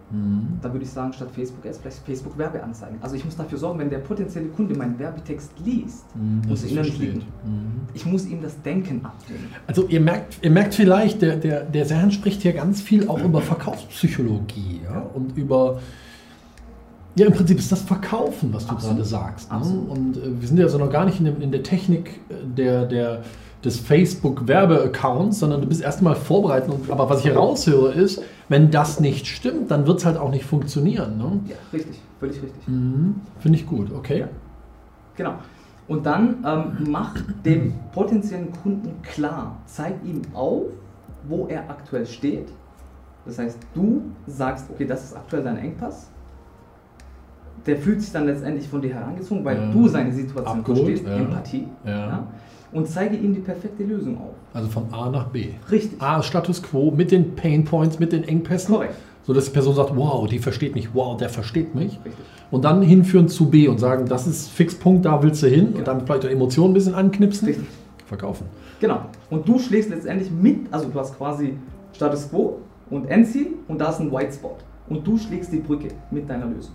Mhm. 0.09 0.59
Da 0.61 0.71
würde 0.71 0.85
ich 0.85 0.91
sagen, 0.91 1.11
statt 1.11 1.27
Facebook 1.33 1.65
Ads 1.65 1.79
vielleicht 1.79 1.97
Facebook 2.05 2.37
Werbeanzeigen. 2.37 2.97
Also 3.01 3.15
ich 3.15 3.25
muss 3.25 3.35
dafür 3.35 3.57
sorgen, 3.57 3.79
wenn 3.79 3.89
der 3.89 3.97
potenzielle 3.97 4.47
Kunde 4.47 4.73
meinen 4.77 4.97
Werbetext 4.97 5.51
liest, 5.65 6.05
Mhm, 6.15 6.47
muss 6.47 6.63
er 6.63 6.69
innerlich 6.71 6.93
versteht. 6.95 7.15
liegen. 7.15 7.25
Mhm. 7.45 7.81
Ich 7.93 8.05
muss 8.05 8.25
ihm 8.25 8.41
das 8.41 8.61
Denken 8.61 9.03
abnehmen. 9.03 9.47
Also 9.67 9.85
ihr 9.89 9.99
merkt, 9.99 10.39
ihr 10.41 10.51
merkt 10.51 10.73
vielleicht, 10.75 11.21
der, 11.21 11.35
der, 11.35 11.63
der 11.65 11.85
Serhan 11.85 12.11
spricht 12.11 12.41
hier 12.43 12.53
ganz 12.53 12.79
viel 12.81 13.09
auch 13.09 13.21
über 13.21 13.41
Verkaufspsychologie 13.41 14.81
ja? 14.85 15.01
und 15.13 15.37
über, 15.37 15.81
ja 17.17 17.25
im 17.25 17.33
Prinzip 17.33 17.57
ist 17.57 17.71
das 17.71 17.81
Verkaufen, 17.81 18.53
was 18.53 18.67
du 18.67 18.75
gerade 18.75 19.03
sagst. 19.03 19.51
Ne? 19.51 19.57
Und 19.89 20.17
äh, 20.17 20.39
wir 20.39 20.47
sind 20.47 20.57
ja 20.57 20.69
so 20.69 20.77
noch 20.77 20.91
gar 20.91 21.05
nicht 21.05 21.19
in, 21.19 21.25
dem, 21.25 21.41
in 21.41 21.51
der 21.51 21.63
Technik 21.63 22.19
äh, 22.29 22.33
der, 22.45 22.86
der, 22.86 23.24
des 23.63 23.79
Facebook-Werbeaccounts, 23.79 25.39
sondern 25.39 25.62
du 25.62 25.67
bist 25.67 25.81
erstmal 25.81 26.15
vorbereitet. 26.15 26.69
Und, 26.69 26.91
aber 26.91 27.09
was 27.09 27.19
ich 27.19 27.25
heraushöre 27.25 27.91
ist, 27.93 28.21
wenn 28.50 28.71
das 28.71 29.00
nicht 29.00 29.27
stimmt, 29.27 29.71
dann 29.71 29.88
wird 29.88 30.00
es 30.00 30.05
halt 30.05 30.17
auch 30.17 30.31
nicht 30.31 30.45
funktionieren. 30.45 31.17
Ne? 31.17 31.39
Ja, 31.47 31.55
richtig, 31.74 32.00
völlig 32.19 32.41
richtig. 32.41 32.67
Mhm. 32.67 33.15
Finde 33.39 33.57
ich 33.57 33.65
gut, 33.65 33.91
okay. 33.93 34.19
Ja. 34.21 34.27
Genau. 35.15 35.33
Und 35.88 36.05
dann 36.05 36.43
ähm, 36.45 36.89
mach 36.89 37.15
dem 37.45 37.74
potenziellen 37.93 38.51
Kunden 38.62 39.01
klar, 39.01 39.57
zeig 39.65 39.95
ihm 40.03 40.21
auf, 40.33 40.63
wo 41.27 41.47
er 41.47 41.69
aktuell 41.69 42.05
steht. 42.05 42.50
Das 43.25 43.39
heißt, 43.39 43.57
du 43.74 44.01
sagst, 44.27 44.69
okay, 44.69 44.86
das 44.86 45.05
ist 45.05 45.15
aktuell 45.15 45.43
dein 45.43 45.57
Engpass. 45.57 46.09
Der 47.65 47.77
fühlt 47.77 48.01
sich 48.01 48.11
dann 48.11 48.25
letztendlich 48.25 48.67
von 48.67 48.81
dir 48.81 48.93
herangezogen, 48.93 49.43
weil 49.43 49.57
Ja. 49.57 49.71
du 49.71 49.87
seine 49.87 50.11
Situation 50.13 50.59
Abgeholt, 50.59 50.79
verstehst, 50.87 51.05
ja. 51.07 51.15
Empathie, 51.17 51.67
Ja. 51.85 52.27
und 52.71 52.87
zeige 52.87 53.15
ihm 53.17 53.33
die 53.33 53.41
perfekte 53.41 53.83
Lösung 53.83 54.17
auf. 54.17 54.33
Also 54.53 54.69
von 54.69 54.83
A 54.91 55.09
nach 55.09 55.27
B. 55.27 55.49
Richtig. 55.71 56.01
A 56.01 56.21
Status 56.23 56.61
Quo 56.63 56.91
mit 56.91 57.11
den 57.11 57.35
Pain 57.35 57.65
Points, 57.65 57.99
mit 57.99 58.11
den 58.13 58.23
Engpässen. 58.23 58.73
Korrekt. 58.75 58.95
So 59.23 59.33
dass 59.33 59.45
die 59.45 59.51
Person 59.51 59.75
sagt, 59.75 59.91
wow, 59.95 60.25
die 60.27 60.39
versteht 60.39 60.73
mich, 60.73 60.89
wow, 60.93 61.17
der 61.17 61.27
versteht 61.29 61.75
mich. 61.75 61.99
Richtig. 62.05 62.13
Und 62.49 62.63
dann 62.63 62.81
hinführen 62.81 63.27
zu 63.27 63.49
B 63.49 63.67
und 63.67 63.77
sagen, 63.77 64.05
das 64.07 64.25
ist 64.25 64.49
Fixpunkt, 64.49 65.03
da 65.05 65.21
willst 65.21 65.43
du 65.43 65.47
hin. 65.47 65.65
Genau. 65.67 65.79
Und 65.79 65.87
dann 65.87 66.05
vielleicht 66.05 66.25
auch 66.25 66.29
Emotionen 66.29 66.71
ein 66.71 66.73
bisschen 66.75 66.95
anknipsen. 66.95 67.47
Richtig. 67.49 67.67
Verkaufen. 68.05 68.45
Genau. 68.79 69.01
Und 69.29 69.45
du 69.45 69.59
schlägst 69.59 69.89
letztendlich 69.89 70.31
mit, 70.31 70.71
also 70.71 70.87
du 70.87 70.97
hast 70.97 71.17
quasi 71.17 71.57
Status 71.93 72.29
Quo 72.29 72.59
und 72.89 73.05
Endziel 73.07 73.47
und 73.67 73.81
da 73.81 73.89
ist 73.89 73.99
ein 73.99 74.09
White 74.13 74.31
Spot. 74.31 74.55
Und 74.87 75.05
du 75.05 75.17
schlägst 75.17 75.51
die 75.51 75.57
Brücke 75.57 75.89
mit 76.09 76.29
deiner 76.29 76.45
Lösung. 76.45 76.71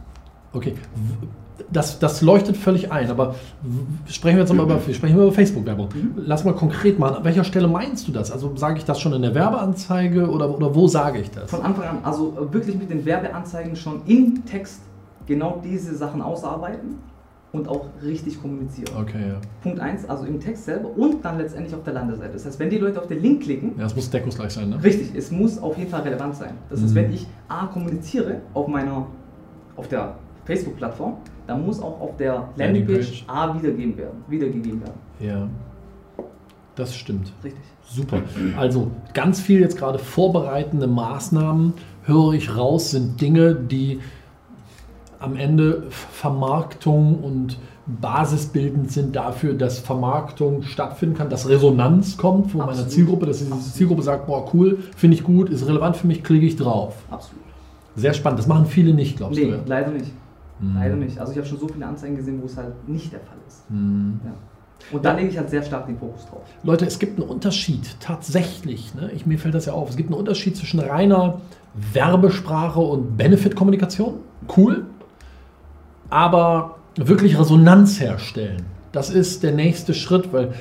Okay. 0.53 0.75
Das, 1.71 1.99
das 1.99 2.21
leuchtet 2.23 2.57
völlig 2.57 2.91
ein, 2.93 3.09
aber 3.11 3.35
sprechen 4.07 4.37
wir 4.37 4.43
jetzt 4.45 4.53
mal 4.53 4.65
über, 4.65 4.81
sprechen 4.93 5.17
wir 5.17 5.23
über 5.25 5.33
Facebook-Werbung. 5.33 5.89
Mhm. 5.95 6.13
Lass 6.17 6.45
mal 6.45 6.55
konkret 6.55 6.99
machen. 6.99 7.17
An 7.17 7.25
welcher 7.25 7.45
Stelle 7.45 7.69
meinst 7.69 8.07
du 8.09 8.13
das? 8.13 8.31
Also 8.31 8.57
sage 8.57 8.79
ich 8.79 8.85
das 8.85 9.01
schon 9.01 9.13
in 9.13 9.23
der 9.23 9.35
Werbeanzeige 9.35 10.29
oder, 10.29 10.51
oder 10.55 10.75
wo 10.75 10.87
sage 10.89 11.21
ich 11.21 11.31
das? 11.31 11.51
Von 11.51 11.63
Anfang 11.63 11.85
an, 11.85 11.99
also 12.03 12.37
äh, 12.37 12.53
wirklich 12.53 12.77
mit 12.77 12.91
den 12.91 13.05
Werbeanzeigen 13.05 13.77
schon 13.77 14.03
im 14.07 14.45
Text 14.45 14.81
genau 15.27 15.61
diese 15.65 15.95
Sachen 15.95 16.21
ausarbeiten 16.21 16.97
und 17.53 17.69
auch 17.69 17.87
richtig 18.03 18.41
kommunizieren. 18.43 18.91
Okay, 19.01 19.29
ja. 19.29 19.35
Punkt 19.63 19.79
1, 19.79 20.09
also 20.09 20.25
im 20.25 20.41
Text 20.41 20.65
selber 20.65 20.89
und 20.97 21.25
dann 21.25 21.39
letztendlich 21.39 21.75
auf 21.75 21.85
der 21.85 21.93
Landeseite. 21.93 22.33
Das 22.33 22.45
heißt, 22.47 22.59
wenn 22.59 22.71
die 22.71 22.79
Leute 22.79 22.99
auf 23.01 23.07
den 23.07 23.21
Link 23.23 23.43
klicken, 23.43 23.73
Ja, 23.79 23.87
es 23.87 23.95
muss 23.95 24.11
deckungsgleich 24.11 24.53
sein, 24.53 24.71
ne? 24.71 24.83
richtig, 24.83 25.13
es 25.15 25.31
muss 25.31 25.59
auf 25.63 25.77
jeden 25.79 25.91
Fall 25.91 26.01
relevant 26.03 26.35
sein. 26.35 26.55
Das 26.71 26.81
heißt, 26.83 26.91
Mhm. 26.93 26.97
wenn 26.97 27.13
ich 27.13 27.27
A 27.49 27.67
kommuniziere 27.67 28.41
auf 28.55 28.69
meiner, 28.69 29.07
auf 29.77 29.87
der 29.89 30.17
Facebook-Plattform, 30.45 31.15
dann 31.47 31.65
muss 31.67 31.81
auch 31.81 32.01
auf 32.01 32.17
der 32.17 32.49
Landingpage 32.57 33.25
Landingpage. 33.25 33.25
A 33.29 33.55
wiedergegeben 33.55 33.97
werden. 33.99 34.25
Wiedergegeben 34.29 34.81
werden. 34.81 34.95
Ja. 35.21 35.49
Das 36.75 36.95
stimmt. 36.95 37.33
Richtig. 37.45 37.63
Super. 37.87 38.23
Also 38.57 38.91
ganz 39.13 39.41
viel 39.41 39.61
jetzt 39.61 39.77
gerade 39.77 39.99
vorbereitende 39.99 40.87
Maßnahmen, 40.87 41.75
höre 42.05 42.33
ich 42.33 42.57
raus, 42.57 42.93
sind 42.93 43.21
Dinge, 43.21 43.55
die 43.55 44.01
am 45.19 45.37
Ende 45.37 45.85
Vermarktung 45.91 47.23
und 47.23 47.59
basisbildend 47.87 48.91
sind 48.91 49.15
dafür, 49.15 49.55
dass 49.55 49.81
Vermarktung 49.81 50.63
stattfinden 50.63 51.17
kann, 51.17 51.29
dass 51.29 51.49
Resonanz 51.49 52.17
kommt 52.17 52.51
von 52.51 52.59
meiner 52.61 52.71
Absolut. 52.73 52.91
Zielgruppe, 52.93 53.27
dass 53.27 53.39
diese 53.41 53.73
Zielgruppe 53.73 54.03
sagt, 54.03 54.27
boah, 54.27 54.49
cool, 54.55 54.79
finde 54.97 55.17
ich 55.17 55.25
gut, 55.25 55.51
ist 55.51 55.67
relevant 55.67 55.97
für 55.97 56.07
mich, 56.07 56.23
klicke 56.25 56.47
ich 56.47 56.57
drauf. 56.57 56.95
Absolut. 57.11 57.43
Sehr 57.97 58.15
spannend. 58.15 58.39
Das 58.39 58.47
machen 58.47 58.67
viele 58.67 58.95
nicht, 58.95 59.17
glaubst 59.19 59.39
Nee, 59.39 59.47
du? 59.47 59.51
ja? 59.57 59.61
leider 59.67 59.91
nicht. 59.91 60.11
Mhm. 60.63 60.75
Leider 60.77 60.97
nicht. 60.97 61.19
Also 61.19 61.33
ich 61.33 61.39
habe 61.39 61.47
schon 61.47 61.59
so 61.59 61.69
viele 61.69 61.87
Anzeigen 61.87 62.17
gesehen, 62.17 62.41
wo 62.41 62.47
es 62.47 62.57
halt 62.57 62.89
nicht 62.89 63.13
der 63.13 63.21
Fall 63.21 63.37
ist. 63.47 63.71
Mhm. 63.71 64.21
Ja. 64.25 64.33
Und 64.91 65.05
da 65.05 65.15
lege 65.15 65.29
ich 65.29 65.39
halt 65.39 65.51
sehr 65.51 65.63
stark 65.63 65.87
den 65.87 65.99
Fokus 65.99 66.27
drauf. 66.27 66.43
Leute, 66.63 66.87
es 66.87 66.99
gibt 66.99 67.21
einen 67.21 67.29
Unterschied, 67.29 67.97
tatsächlich. 68.01 68.95
Ne? 68.95 69.11
Ich, 69.15 69.27
mir 69.27 69.39
fällt 69.39 69.55
das 69.55 69.67
ja 69.67 69.75
auf. 69.75 69.91
Es 69.91 69.97
gibt 69.97 70.11
einen 70.11 70.19
Unterschied 70.19 70.57
zwischen 70.57 70.81
reiner 70.81 71.41
Werbesprache 71.93 72.81
und 72.81 73.17
Benefit-Kommunikation. 73.17 74.15
Cool. 74.57 74.87
Aber 76.11 76.77
wirklich 76.97 77.39
Resonanz 77.39 78.01
herstellen, 78.01 78.65
das 78.91 79.09
ist 79.09 79.43
der 79.43 79.53
nächste 79.53 79.95
Schritt, 79.95 80.33
weil 80.33 80.53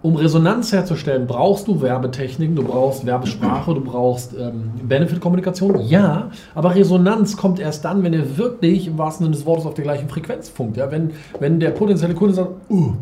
um 0.00 0.14
Resonanz 0.14 0.72
herzustellen, 0.72 1.26
brauchst 1.26 1.66
du 1.66 1.80
Werbetechniken, 1.80 2.54
du 2.54 2.62
brauchst 2.62 3.04
Werbesprache, 3.04 3.74
du 3.74 3.80
brauchst 3.80 4.32
ähm, 4.38 4.70
Benefit-Kommunikation. 4.82 5.80
Ja, 5.88 6.30
aber 6.54 6.74
Resonanz 6.74 7.36
kommt 7.36 7.58
erst 7.58 7.84
dann, 7.84 8.02
wenn 8.04 8.12
ihr 8.12 8.38
wirklich 8.38 8.86
im 8.86 8.96
wahrsten 8.96 9.24
Sinne 9.24 9.36
des 9.36 9.44
Wortes 9.44 9.66
auf 9.66 9.74
der 9.74 9.84
gleichen 9.84 10.08
Frequenz 10.08 10.48
funkt. 10.48 10.76
Ja? 10.76 10.90
Wenn, 10.90 11.10
wenn 11.40 11.58
der 11.58 11.70
potenzielle 11.70 12.14
Kunde 12.14 12.34
sagt, 12.34 12.50
uh, 12.70 12.92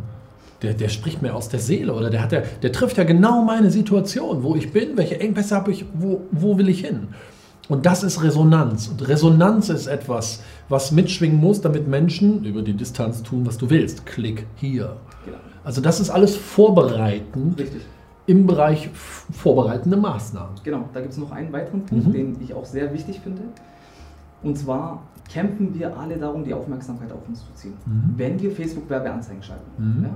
der, 0.63 0.73
der 0.73 0.89
spricht 0.89 1.21
mir 1.21 1.35
aus 1.35 1.51
der 1.51 1.61
Seele 1.61 1.93
oder 1.93 2.09
der, 2.09 2.23
hat 2.23 2.33
der, 2.33 2.45
der 2.63 2.73
trifft 2.73 2.97
ja 2.97 3.05
genau 3.05 3.43
meine 3.43 3.71
Situation, 3.71 4.43
wo 4.43 4.57
ich 4.57 4.73
bin, 4.73 4.97
welche 4.97 5.21
Engpässe 5.21 5.55
habe 5.55 5.73
ich, 5.73 5.85
wo, 5.93 6.23
wo 6.31 6.57
will 6.57 6.71
ich 6.71 6.81
hin. 6.81 7.09
Und 7.69 7.85
das 7.85 8.05
ist 8.05 8.23
Resonanz. 8.23 8.89
Und 8.89 9.07
Resonanz 9.07 9.69
ist 9.69 9.87
etwas, 9.87 10.41
was 10.69 10.93
mitschwingen 10.93 11.39
muss, 11.39 11.61
damit 11.61 11.89
Menschen 11.89 12.45
über 12.45 12.63
die 12.63 12.75
Distanz 12.75 13.23
tun, 13.23 13.45
was 13.45 13.59
du 13.59 13.69
willst. 13.69 14.07
Klick 14.07 14.47
hier. 14.55 14.97
Genau. 15.27 15.39
Also 15.65 15.81
das 15.81 16.01
ist 16.01 16.09
alles 16.11 16.37
vorbereitend 16.37 17.59
Richtig. 17.59 17.83
im 18.27 18.47
Bereich 18.47 18.89
vorbereitende 18.95 19.97
Maßnahmen. 19.99 20.55
Genau, 20.65 20.89
da 20.95 21.01
gibt 21.01 21.13
es 21.13 21.19
noch 21.19 21.31
einen 21.33 21.53
weiteren 21.53 21.85
Punkt, 21.85 22.07
Mhm. 22.07 22.13
den 22.13 22.37
ich 22.41 22.55
auch 22.55 22.65
sehr 22.65 22.93
wichtig 22.95 23.21
finde. 23.21 23.43
Und 24.43 24.57
zwar 24.57 25.03
kämpfen 25.31 25.75
wir 25.79 25.97
alle 25.99 26.17
darum, 26.17 26.45
die 26.45 26.55
Aufmerksamkeit 26.55 27.11
auf 27.13 27.27
uns 27.29 27.41
zu 27.45 27.53
ziehen. 27.55 27.75
Mhm. 27.85 28.15
Wenn 28.17 28.41
wir 28.41 28.51
Facebook-Werbeanzeigen 28.53 29.43
schalten. 29.43 29.71
Mhm. 29.77 30.05
Ja? 30.05 30.11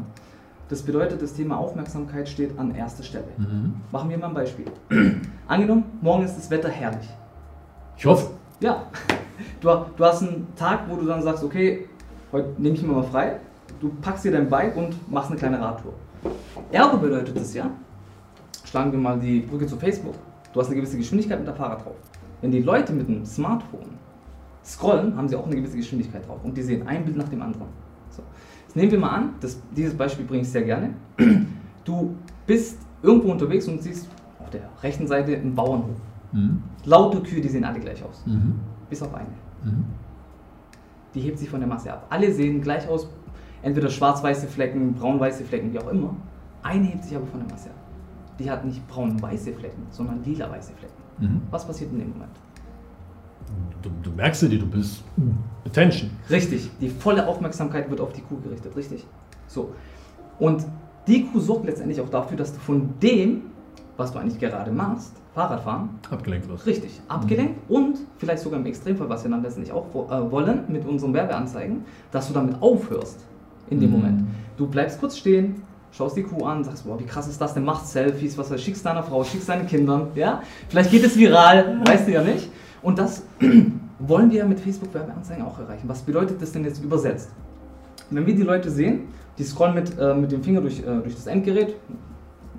Das 0.69 0.83
bedeutet, 0.83 1.21
das 1.21 1.35
Thema 1.35 1.57
Aufmerksamkeit 1.59 2.29
steht 2.29 2.57
an 2.57 2.73
erster 2.75 3.03
Stelle. 3.03 3.25
Mhm. 3.37 3.75
Machen 3.91 4.09
wir 4.09 4.19
mal 4.19 4.29
ein 4.29 4.35
Beispiel. 4.35 4.67
Angenommen, 5.49 5.85
morgen 6.01 6.23
ist 6.25 6.37
das 6.37 6.49
Wetter 6.51 6.69
herrlich. 6.69 7.09
Ich 7.97 8.07
hoffe, 8.07 8.31
Ja, 8.61 8.85
du, 9.61 9.69
du 9.97 10.05
hast 10.05 10.23
einen 10.23 10.47
Tag, 10.55 10.81
wo 10.89 10.95
du 10.97 11.07
dann 11.07 11.23
sagst, 11.23 11.43
okay, 11.43 11.89
heute 12.31 12.51
nehme 12.59 12.77
ich 12.77 12.83
mir 12.83 12.93
mal 12.93 13.03
frei. 13.03 13.41
Du 13.81 13.89
packst 14.03 14.25
dir 14.27 14.33
dein 14.33 14.49
Bike 14.49 14.77
und 14.77 15.11
machst 15.11 15.31
eine 15.31 15.39
kleine 15.39 15.61
Radtour. 15.61 15.95
Ergo 16.71 16.99
bedeutet 16.99 17.35
das 17.35 17.55
ja, 17.55 17.71
schlagen 18.65 18.93
wir 18.93 18.99
mal 18.99 19.19
die 19.19 19.41
Brücke 19.41 19.67
zu 19.67 19.77
Facebook, 19.77 20.15
du 20.53 20.61
hast 20.61 20.67
eine 20.67 20.77
gewisse 20.77 20.99
Geschwindigkeit 20.99 21.39
mit 21.39 21.49
der 21.49 21.55
Fahrrad 21.55 21.85
drauf. 21.85 21.97
Wenn 22.43 22.51
die 22.51 22.61
Leute 22.61 22.93
mit 22.93 23.09
dem 23.09 23.25
Smartphone 23.25 23.99
scrollen, 24.63 25.17
haben 25.17 25.29
sie 25.29 25.37
auch 25.37 25.47
eine 25.47 25.57
gewisse 25.57 25.79
Geschwindigkeit 25.79 26.29
drauf 26.29 26.41
und 26.45 26.57
die 26.57 26.63
sehen 26.63 26.87
ein 26.87 27.05
Bild 27.07 27.17
nach 27.17 27.29
dem 27.29 27.41
anderen. 27.41 27.69
So. 28.11 28.23
Jetzt 28.67 28.77
nehmen 28.77 28.91
wir 28.93 28.99
mal 28.99 29.11
an, 29.11 29.31
das, 29.41 29.59
dieses 29.75 29.95
Beispiel 29.95 30.27
bringe 30.27 30.43
ich 30.43 30.51
sehr 30.51 30.63
gerne. 30.63 30.91
Du 31.83 32.15
bist 32.47 32.79
irgendwo 33.03 33.33
unterwegs 33.33 33.67
und 33.67 33.83
siehst 33.83 34.07
auf 34.39 34.51
der 34.51 34.69
rechten 34.83 35.07
Seite 35.07 35.35
einen 35.35 35.55
Bauernhof. 35.55 35.97
Mhm. 36.31 36.63
Laute 36.85 37.23
Kühe, 37.23 37.41
die 37.41 37.49
sehen 37.49 37.65
alle 37.65 37.81
gleich 37.81 38.05
aus. 38.05 38.23
Mhm. 38.27 38.61
Bis 38.91 39.03
auf 39.03 39.15
eine. 39.15 39.31
Mhm. 39.65 39.87
Die 41.15 41.21
hebt 41.21 41.39
sich 41.39 41.49
von 41.49 41.59
der 41.59 41.69
Masse 41.69 41.91
ab. 41.91 42.07
Alle 42.11 42.31
sehen 42.33 42.61
gleich 42.61 42.87
aus, 42.87 43.09
entweder 43.63 43.91
schwarz-weiße 43.91 44.47
Flecken, 44.47 44.95
braun-weiße 44.95 45.45
Flecken, 45.45 45.73
wie 45.73 45.79
auch 45.79 45.89
immer. 45.89 46.15
Eine 46.63 46.85
hebt 46.85 47.05
sich 47.05 47.17
aber 47.17 47.27
von 47.27 47.41
der 47.41 47.49
Masse 47.51 47.71
ab. 47.71 47.77
Die 48.39 48.51
hat 48.51 48.65
nicht 48.65 48.87
braun-weiße 48.89 49.53
Flecken, 49.53 49.87
sondern 49.91 50.23
lila-weiße 50.25 50.73
Flecken. 50.73 50.95
Mhm. 51.19 51.43
Was 51.51 51.67
passiert 51.67 51.93
in 51.93 51.99
dem 51.99 52.11
Moment? 52.11 52.33
Du, 53.83 53.91
du 54.03 54.11
merkst 54.11 54.43
dir, 54.43 54.59
du 54.59 54.67
bist 54.67 55.03
Attention. 55.67 56.11
Richtig, 56.29 56.71
die 56.81 56.89
volle 56.89 57.27
Aufmerksamkeit 57.27 57.91
wird 57.91 58.01
auf 58.01 58.13
die 58.13 58.21
Kuh 58.21 58.39
gerichtet, 58.39 58.77
richtig? 58.77 59.07
So. 59.47 59.73
Und 60.39 60.65
die 61.07 61.27
Kuh 61.27 61.41
sorgt 61.41 61.67
letztendlich 61.67 62.01
auch 62.01 62.09
dafür, 62.09 62.37
dass 62.37 62.53
du 62.53 62.61
von 62.61 62.91
dem, 63.03 63.43
was 63.97 64.13
du 64.13 64.19
eigentlich 64.19 64.39
gerade 64.39 64.71
machst, 64.71 65.15
Fahrradfahren, 65.35 65.91
Abgelenkt 66.11 66.49
wirst. 66.49 66.67
Richtig, 66.67 67.01
abgelenkt 67.09 67.71
und 67.71 67.99
vielleicht 68.19 68.43
sogar 68.43 68.59
im 68.59 68.67
Extremfall, 68.67 69.09
was 69.09 69.25
wir 69.25 69.31
dann 69.31 69.43
letztendlich 69.43 69.73
auch 69.73 69.87
äh, 69.87 70.31
wollen 70.31 70.65
mit 70.69 70.85
unseren 70.87 71.15
Werbeanzeigen, 71.15 71.85
dass 72.11 72.29
du 72.29 72.35
damit 72.35 72.61
aufhörst 72.61 73.25
in 73.71 73.81
dem 73.81 73.91
Mhm. 73.91 73.97
Moment. 73.97 74.23
Du 74.57 74.67
bleibst 74.67 75.01
kurz 75.01 75.17
stehen, 75.17 75.63
schaust 75.93 76.17
die 76.17 76.23
Kuh 76.23 76.45
an, 76.45 76.63
sagst, 76.63 76.85
boah, 76.85 76.99
wie 76.99 77.05
krass 77.05 77.27
ist 77.29 77.41
das 77.41 77.55
denn, 77.55 77.65
machst 77.65 77.89
Selfies, 77.89 78.37
was 78.37 78.51
weiß, 78.51 78.61
schickst 78.63 78.85
deiner 78.85 79.03
Frau, 79.03 79.25
schickst 79.25 79.49
deinen 79.49 79.67
Kindern, 79.67 80.09
ja? 80.15 80.43
Vielleicht 80.69 80.91
geht 80.91 81.05
es 81.05 81.17
viral, 81.17 81.81
weißt 81.87 82.07
du 82.07 82.13
ja 82.13 82.23
nicht. 82.23 82.49
Und 82.83 82.99
das 82.99 83.23
wollen 83.99 84.31
wir 84.31 84.39
ja 84.39 84.47
mit 84.47 84.61
Facebook-Werbeanzeigen 84.61 85.45
auch 85.45 85.59
erreichen. 85.59 85.89
Was 85.89 86.03
bedeutet 86.03 86.41
das 86.41 86.53
denn 86.53 86.65
jetzt 86.65 86.83
übersetzt? 86.83 87.31
Wenn 88.11 88.27
wir 88.27 88.35
die 88.35 88.43
Leute 88.43 88.71
sehen, 88.71 89.09
die 89.39 89.45
scrollen 89.45 89.75
mit, 89.75 89.99
äh, 89.99 90.15
mit 90.15 90.33
dem 90.33 90.43
Finger 90.43 90.61
durch, 90.61 90.81
äh, 90.81 90.85
durch 91.03 91.15
das 91.15 91.27
Endgerät, 91.27 91.75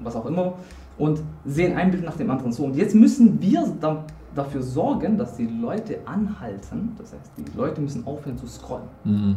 was 0.03 0.15
auch 0.15 0.25
immer, 0.25 0.53
und 0.97 1.21
sehen 1.45 1.77
ein 1.77 1.91
Bild 1.91 2.03
nach 2.03 2.15
dem 2.15 2.29
anderen. 2.29 2.51
So, 2.51 2.65
und 2.65 2.75
jetzt 2.75 2.95
müssen 2.95 3.41
wir 3.41 3.65
da, 3.79 4.03
dafür 4.35 4.61
sorgen, 4.61 5.17
dass 5.17 5.35
die 5.35 5.47
Leute 5.47 5.99
anhalten. 6.05 6.91
Das 6.97 7.13
heißt, 7.13 7.31
die 7.37 7.57
Leute 7.57 7.81
müssen 7.81 8.05
aufhören 8.05 8.37
zu 8.37 8.47
scrollen. 8.47 8.85
Mhm. 9.03 9.35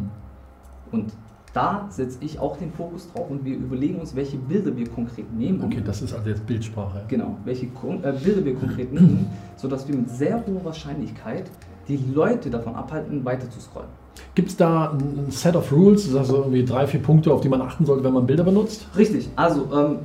Und 0.93 1.13
da 1.55 1.87
setze 1.89 2.19
ich 2.21 2.39
auch 2.41 2.57
den 2.59 2.73
Fokus 2.73 3.11
drauf 3.13 3.31
und 3.31 3.45
wir 3.45 3.55
überlegen 3.55 4.01
uns, 4.01 4.15
welche 4.15 4.37
Bilder 4.37 4.77
wir 4.77 4.89
konkret 4.89 5.33
nehmen. 5.33 5.63
Okay, 5.63 5.81
das 5.85 6.03
ist 6.03 6.13
also 6.13 6.29
jetzt 6.29 6.45
Bildsprache. 6.47 7.05
Genau, 7.09 7.37
welche 7.45 7.67
äh, 7.67 8.13
Bilder 8.23 8.45
wir 8.45 8.55
konkret 8.57 8.93
nehmen, 8.93 9.27
sodass 9.57 9.87
wir 9.89 9.95
mit 9.95 10.11
sehr 10.11 10.45
hoher 10.47 10.65
Wahrscheinlichkeit 10.65 11.51
die 11.87 12.01
Leute 12.13 12.51
davon 12.51 12.75
abhalten, 12.75 13.25
weiter 13.25 13.49
zu 13.49 13.61
scrollen. 13.61 13.89
Gibt 14.35 14.51
es 14.51 14.57
da 14.57 14.93
ein 14.93 15.31
Set 15.31 15.55
of 15.55 15.71
Rules, 15.71 16.15
also 16.15 16.39
irgendwie 16.39 16.65
drei, 16.65 16.87
vier 16.87 17.01
Punkte, 17.01 17.33
auf 17.33 17.41
die 17.41 17.49
man 17.49 17.61
achten 17.63 17.87
sollte, 17.87 18.03
wenn 18.03 18.13
man 18.13 18.27
Bilder 18.27 18.45
benutzt? 18.45 18.89
Richtig, 18.97 19.29
also 19.37 19.69
ähm, 19.73 19.99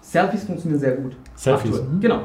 Selfies 0.00 0.44
funktionieren 0.44 0.80
sehr 0.80 0.96
gut. 0.96 1.16
Selfies, 1.34 1.82
mhm. 1.82 2.00
Genau. 2.00 2.20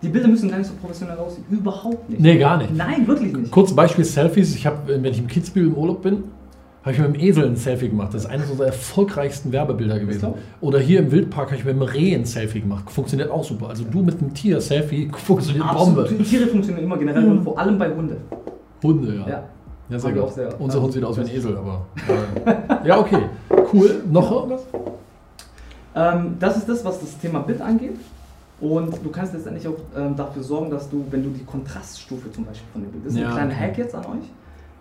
Die 0.00 0.08
Bilder 0.08 0.28
müssen 0.28 0.48
gar 0.48 0.58
nicht 0.58 0.66
so 0.66 0.74
professionell 0.80 1.16
aussehen. 1.18 1.44
Überhaupt 1.50 2.08
nicht. 2.08 2.20
Nee, 2.20 2.38
gar 2.38 2.56
nicht. 2.56 2.74
Nein, 2.74 3.06
wirklich 3.06 3.32
nicht. 3.32 3.50
Kurzes 3.50 3.76
Beispiel 3.76 4.04
Selfies. 4.04 4.54
Ich 4.54 4.66
habe, 4.66 4.78
wenn 4.86 5.04
ich 5.04 5.18
im 5.18 5.28
Kitzbühel 5.28 5.68
im 5.68 5.74
Urlaub 5.74 6.02
bin, 6.02 6.24
habe 6.82 6.92
ich 6.92 6.98
mit 6.98 7.14
dem 7.14 7.20
Esel 7.20 7.46
ein 7.46 7.56
Selfie 7.56 7.88
gemacht. 7.88 8.12
Das 8.12 8.24
ist 8.24 8.30
eines 8.30 8.50
unserer 8.50 8.66
erfolgreichsten 8.66 9.52
Werbebilder 9.52 9.98
gewesen. 10.00 10.34
Oder 10.60 10.78
hier 10.80 10.98
im 11.00 11.10
Wildpark 11.12 11.46
habe 11.48 11.56
ich 11.56 11.64
mit 11.64 11.74
dem 11.74 11.82
Reh 11.82 12.14
ein 12.14 12.24
Selfie 12.24 12.60
gemacht. 12.60 12.90
Funktioniert 12.90 13.30
auch 13.30 13.44
super. 13.44 13.68
Also 13.68 13.84
du 13.84 14.02
mit 14.02 14.18
einem 14.20 14.34
Tier 14.34 14.60
Selfie 14.60 15.08
funktioniert 15.16 15.64
Absolut. 15.64 16.08
Bombe. 16.08 16.24
Tiere 16.24 16.46
funktionieren 16.48 16.84
immer 16.84 16.96
generell 16.98 17.24
und 17.30 17.44
vor 17.44 17.58
allem 17.58 17.78
bei 17.78 17.88
Hunde. 17.94 18.16
Hunde, 18.82 19.14
ja. 19.14 19.28
Ja. 19.28 19.42
Ja, 19.90 19.98
sehr 19.98 20.12
gut. 20.12 20.32
sehr- 20.32 20.60
Unser 20.60 20.80
Hund 20.82 20.92
sieht 20.92 21.04
aus 21.04 21.16
wie 21.18 21.20
ein 21.22 21.30
Esel, 21.30 21.56
aber. 21.56 21.86
Äh, 22.06 22.88
ja, 22.88 22.98
okay. 22.98 23.18
Cool. 23.72 24.02
Noch 24.10 24.30
irgendwas? 24.32 24.62
Ähm, 25.94 26.36
das 26.40 26.56
ist 26.56 26.68
das, 26.68 26.84
was 26.84 27.00
das 27.00 27.18
Thema 27.18 27.40
Bit 27.40 27.60
angeht. 27.60 27.96
Und 28.60 28.94
du 29.04 29.10
kannst 29.10 29.34
letztendlich 29.34 29.66
auch 29.66 29.74
ähm, 29.96 30.14
dafür 30.16 30.42
sorgen, 30.42 30.70
dass 30.70 30.88
du, 30.88 31.04
wenn 31.10 31.22
du 31.24 31.30
die 31.30 31.44
Kontraststufe 31.44 32.30
zum 32.30 32.44
Beispiel 32.44 32.66
von 32.72 32.82
dem 32.82 32.90
Bild, 32.92 33.06
das 33.06 33.12
ist 33.14 33.18
Ja, 33.20 33.28
ein 33.28 33.34
kleiner 33.34 33.52
okay. 33.54 33.60
Hack 33.68 33.78
jetzt 33.78 33.94
an 33.94 34.04
euch, 34.06 34.28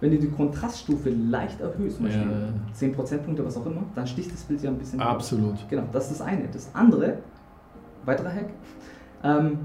wenn 0.02 0.12
du 0.12 0.18
die 0.18 0.30
Kontraststufe 0.30 1.10
leicht 1.12 1.62
erhöhst, 1.62 1.98
zum 1.98 2.06
Beispiel 2.08 2.30
Ja. 2.30 2.74
10 2.74 2.94
Prozentpunkte, 2.94 3.46
was 3.46 3.56
auch 3.56 3.66
immer, 3.66 3.84
dann 3.96 4.06
sticht 4.08 4.34
das 4.34 4.42
Bild 4.42 4.62
ja 4.62 4.70
ein 4.72 4.78
bisschen 4.78 5.00
raus. 5.00 5.10
Absolut. 5.10 5.56
Genau, 5.70 5.84
das 5.92 6.12
ist 6.12 6.20
das 6.20 6.28
eine. 6.28 6.48
Das 6.52 6.70
andere, 6.74 7.20
weiterer 8.06 8.34
Hack, 8.34 8.50
ähm, 9.24 9.60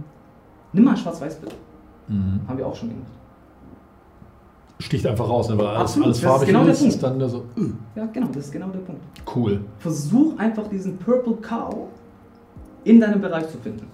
nimm 0.72 0.84
mal 0.84 0.90
ein 0.92 0.96
Schwarz-Weiß-Bild. 0.98 1.54
Mhm. 2.08 2.40
Haben 2.46 2.58
wir 2.58 2.66
auch 2.66 2.76
schon 2.76 2.90
gemacht. 2.90 3.10
Sticht 4.78 5.06
einfach 5.06 5.26
raus, 5.26 5.48
ne? 5.48 5.56
weil 5.56 5.66
alles, 5.68 5.80
Absolut, 5.80 6.04
alles 6.06 6.20
das 6.20 6.24
ist 6.24 6.30
farbig 6.30 6.48
genau 6.48 6.66
ist, 6.66 6.82
ist 6.82 7.02
dann 7.02 7.28
so. 7.28 7.44
äh, 7.56 7.98
Ja, 7.98 8.06
genau, 8.12 8.26
das 8.26 8.44
ist 8.44 8.52
genau 8.52 8.68
der 8.68 8.80
Punkt. 8.80 9.00
Cool. 9.34 9.62
Versuch 9.78 10.38
einfach 10.38 10.68
diesen 10.68 10.98
Purple 10.98 11.36
Cow 11.36 11.88
in 12.84 13.00
deinem 13.00 13.22
Bereich 13.22 13.48
zu 13.50 13.56
finden. 13.56 13.86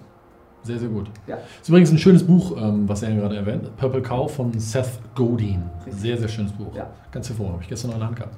Sehr, 0.64 0.78
sehr 0.78 0.88
gut. 0.88 1.06
Ja. 1.26 1.38
Ist 1.60 1.68
übrigens 1.68 1.90
ein 1.90 1.98
schönes 1.98 2.22
Buch, 2.22 2.56
ähm, 2.56 2.88
was 2.88 3.02
er 3.02 3.14
gerade 3.14 3.36
erwähnt 3.36 3.64
hat. 3.64 3.76
Purple 3.76 4.02
Cow 4.02 4.30
von 4.30 4.52
Seth 4.58 4.90
Godin. 5.14 5.62
Sehr, 5.90 6.16
sehr 6.16 6.28
schönes 6.28 6.52
Buch. 6.52 6.74
Ja. 6.74 6.86
Ganz 7.10 7.28
hervorragend. 7.28 7.54
Habe 7.54 7.62
ich 7.64 7.68
gestern 7.68 7.88
noch 7.88 7.96
in 7.96 8.00
der 8.00 8.08
Hand 8.08 8.16
gehabt. 8.16 8.36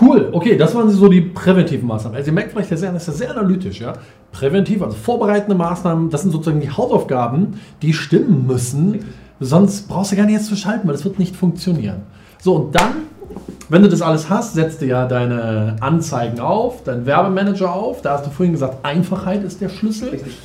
Cool. 0.00 0.28
Okay, 0.32 0.56
das 0.56 0.74
waren 0.74 0.88
so 0.90 1.08
die 1.08 1.20
präventiven 1.22 1.88
Maßnahmen. 1.88 2.16
Also 2.16 2.30
ihr 2.30 2.34
merkt 2.34 2.52
vielleicht, 2.52 2.70
der 2.70 2.78
Serien 2.78 2.96
ist 2.96 3.08
ja 3.08 3.12
sehr 3.12 3.30
analytisch. 3.30 3.80
Ja? 3.80 3.94
Präventiv, 4.30 4.82
also 4.82 4.96
vorbereitende 4.96 5.56
Maßnahmen, 5.56 6.10
das 6.10 6.22
sind 6.22 6.30
sozusagen 6.30 6.60
die 6.60 6.70
Hausaufgaben, 6.70 7.58
die 7.82 7.92
stimmen 7.92 8.46
müssen. 8.46 8.92
Richtig. 8.92 9.08
Sonst 9.40 9.88
brauchst 9.88 10.12
du 10.12 10.16
gar 10.16 10.26
nicht 10.26 10.34
jetzt 10.34 10.46
zu 10.46 10.56
schalten, 10.56 10.86
weil 10.86 10.94
das 10.94 11.04
wird 11.04 11.18
nicht 11.18 11.36
funktionieren. 11.36 12.02
So, 12.40 12.54
und 12.54 12.74
dann, 12.74 12.92
wenn 13.68 13.82
du 13.82 13.88
das 13.88 14.02
alles 14.02 14.28
hast, 14.28 14.54
setzt 14.54 14.80
du 14.80 14.86
ja 14.86 15.06
deine 15.06 15.76
Anzeigen 15.80 16.40
auf, 16.40 16.84
deinen 16.84 17.06
Werbemanager 17.06 17.72
auf. 17.72 18.02
Da 18.02 18.14
hast 18.14 18.26
du 18.26 18.30
vorhin 18.30 18.52
gesagt, 18.52 18.84
Einfachheit 18.84 19.44
ist 19.44 19.60
der 19.60 19.68
Schlüssel. 19.68 20.10
Richtig. 20.10 20.36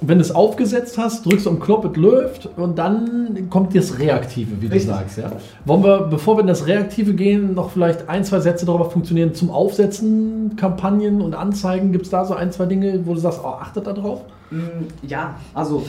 Wenn 0.00 0.18
du 0.18 0.22
es 0.22 0.32
aufgesetzt 0.32 0.96
hast, 0.96 1.26
drückst 1.26 1.46
du 1.46 1.50
am 1.50 1.60
Knopf, 1.60 1.84
es 1.84 1.96
läuft 1.96 2.48
und 2.56 2.78
dann 2.78 3.48
kommt 3.50 3.74
das 3.74 3.98
Reaktive, 3.98 4.60
wie 4.60 4.66
Richtig. 4.66 4.82
du 4.90 4.96
sagst. 4.96 5.18
Ja? 5.18 5.32
Wollen 5.64 5.82
wir, 5.82 6.02
bevor 6.02 6.36
wir 6.36 6.42
in 6.42 6.46
das 6.46 6.66
Reaktive 6.66 7.14
gehen, 7.14 7.54
noch 7.54 7.70
vielleicht 7.70 8.08
ein, 8.08 8.24
zwei 8.24 8.38
Sätze 8.40 8.64
darüber 8.64 8.88
funktionieren 8.90 9.34
zum 9.34 9.50
Aufsetzen, 9.50 10.54
Kampagnen 10.56 11.20
und 11.20 11.34
Anzeigen? 11.34 11.90
Gibt 11.92 12.04
es 12.04 12.10
da 12.10 12.24
so 12.24 12.34
ein, 12.34 12.52
zwei 12.52 12.66
Dinge, 12.66 13.04
wo 13.06 13.14
du 13.14 13.20
sagst, 13.20 13.40
oh, 13.42 13.48
achtet 13.48 13.86
da 13.86 13.92
drauf? 13.92 14.22
Mm, 14.50 14.58
Ja, 15.06 15.34
also 15.52 15.82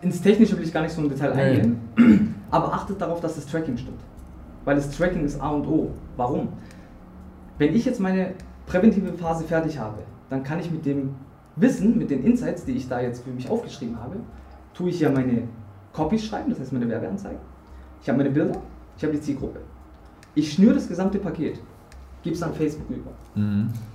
ins 0.00 0.22
Technische 0.22 0.56
will 0.56 0.64
ich 0.64 0.72
gar 0.72 0.82
nicht 0.82 0.92
so 0.94 1.02
im 1.02 1.08
Detail 1.08 1.34
Nee. 1.34 1.42
eingehen, 1.42 2.34
aber 2.52 2.72
achtet 2.72 3.00
darauf, 3.00 3.20
dass 3.20 3.34
das 3.34 3.46
Tracking 3.46 3.76
stimmt. 3.76 3.98
Weil 4.64 4.76
das 4.76 4.90
Tracking 4.96 5.24
ist 5.24 5.40
A 5.40 5.50
und 5.50 5.66
O. 5.66 5.88
Warum? 6.16 6.48
Wenn 7.58 7.74
ich 7.74 7.84
jetzt 7.84 7.98
meine 8.00 8.28
präventive 8.66 9.12
Phase 9.14 9.42
fertig 9.44 9.76
habe, 9.78 9.98
dann 10.30 10.44
kann 10.44 10.60
ich 10.60 10.70
mit 10.70 10.86
dem 10.86 11.10
Wissen, 11.60 11.98
mit 11.98 12.10
den 12.10 12.24
Insights, 12.24 12.64
die 12.64 12.72
ich 12.72 12.88
da 12.88 13.00
jetzt 13.00 13.24
für 13.24 13.30
mich 13.30 13.48
aufgeschrieben 13.50 13.98
habe, 14.00 14.16
tue 14.74 14.90
ich 14.90 15.00
ja 15.00 15.10
meine 15.10 15.44
Copies 15.92 16.24
schreiben, 16.24 16.50
das 16.50 16.60
heißt 16.60 16.72
meine 16.72 16.88
Werbeanzeigen. 16.88 17.40
Ich 18.02 18.08
habe 18.08 18.18
meine 18.18 18.30
Bilder, 18.30 18.60
ich 18.96 19.02
habe 19.02 19.14
die 19.14 19.20
Zielgruppe. 19.20 19.60
Ich 20.34 20.52
schnüre 20.52 20.74
das 20.74 20.86
gesamte 20.86 21.18
Paket, 21.18 21.58
gebe 22.22 22.36
es 22.36 22.42
an 22.42 22.54
Facebook 22.54 22.88
über. 22.90 23.10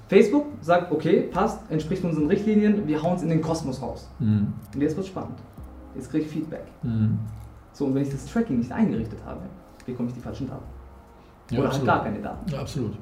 Facebook 0.07 0.45
sagt, 0.61 0.91
okay, 0.91 1.29
passt, 1.31 1.59
entspricht 1.69 2.03
unseren 2.03 2.27
Richtlinien, 2.27 2.87
wir 2.87 3.01
hauen 3.01 3.15
es 3.15 3.23
in 3.23 3.29
den 3.29 3.41
Kosmos 3.41 3.81
raus. 3.81 4.09
Mhm. 4.19 4.53
Und 4.73 4.81
jetzt 4.81 4.95
wird 4.97 5.07
spannend. 5.07 5.39
Jetzt 5.95 6.09
kriege 6.09 6.25
ich 6.25 6.29
Feedback. 6.29 6.65
Mhm. 6.81 7.19
So, 7.71 7.85
und 7.85 7.95
wenn 7.95 8.03
ich 8.03 8.09
das 8.09 8.25
Tracking 8.25 8.59
nicht 8.59 8.71
eingerichtet 8.71 9.19
habe, 9.25 9.41
bekomme 9.85 10.09
ich 10.09 10.15
die 10.15 10.21
falschen 10.21 10.47
Daten. 10.47 10.63
Ja, 11.49 11.59
Oder 11.59 11.67
halt 11.69 11.81
absolut. 11.81 11.87
gar 11.87 12.03
keine 12.03 12.19
Daten. 12.19 12.51
Ja, 12.51 12.59
absolut. 12.59 12.93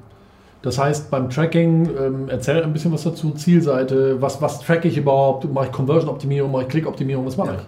Das 0.61 0.77
heißt, 0.77 1.09
beim 1.09 1.29
Tracking, 1.29 1.89
ähm, 1.97 2.29
erzähl 2.29 2.61
ein 2.63 2.71
bisschen 2.71 2.91
was 2.91 3.03
dazu, 3.03 3.31
Zielseite, 3.31 4.21
was, 4.21 4.39
was 4.41 4.59
track 4.59 4.85
ich 4.85 4.95
überhaupt, 4.97 5.51
mache 5.51 5.65
ich 5.67 5.71
Conversion-Optimierung, 5.71 6.51
mache 6.51 6.63
ich 6.63 6.67
Klick-Optimierung, 6.69 7.25
was 7.25 7.35
mache 7.37 7.49
Ja. 7.49 7.55
ich? 7.55 7.61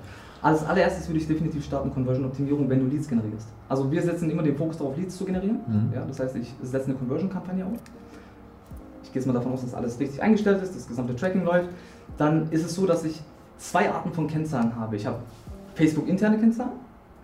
Als 0.44 0.64
allererstes 0.66 1.08
würde 1.08 1.20
ich 1.20 1.28
definitiv 1.28 1.64
starten 1.66 1.92
Conversion-Optimierung, 1.94 2.70
wenn 2.70 2.80
du 2.82 2.88
Leads 2.94 3.08
generierst. 3.08 3.48
Also 3.70 3.90
wir 3.90 4.02
setzen 4.02 4.30
immer 4.30 4.44
den 4.44 4.56
Fokus 4.58 4.78
darauf, 4.78 4.96
Leads 4.98 5.16
zu 5.18 5.24
generieren. 5.26 5.60
Mhm. 5.66 5.94
Ja, 5.96 6.04
das 6.06 6.20
heißt, 6.20 6.36
ich 6.36 6.54
setze 6.62 6.88
eine 6.88 6.96
Conversion-Kampagne 6.96 7.66
auf. 7.66 7.72
Ich 9.04 9.12
gehe 9.14 9.22
jetzt 9.22 9.26
mal 9.28 9.34
davon 9.34 9.54
aus, 9.54 9.62
dass 9.62 9.74
alles 9.74 10.00
richtig 10.00 10.22
eingestellt 10.22 10.62
ist, 10.62 10.76
das 10.76 10.88
gesamte 10.88 11.16
Tracking 11.16 11.46
läuft. 11.46 11.70
Dann 12.18 12.48
ist 12.52 12.66
es 12.66 12.76
so, 12.76 12.86
dass 12.86 13.06
ich 13.06 13.22
zwei 13.58 13.90
Arten 13.90 14.12
von 14.12 14.28
Kennzahlen 14.28 14.76
habe. 14.78 14.98
Ich 14.98 15.06
habe 15.08 15.18
Facebook-interne 15.76 16.38
Kennzahlen, 16.38 16.72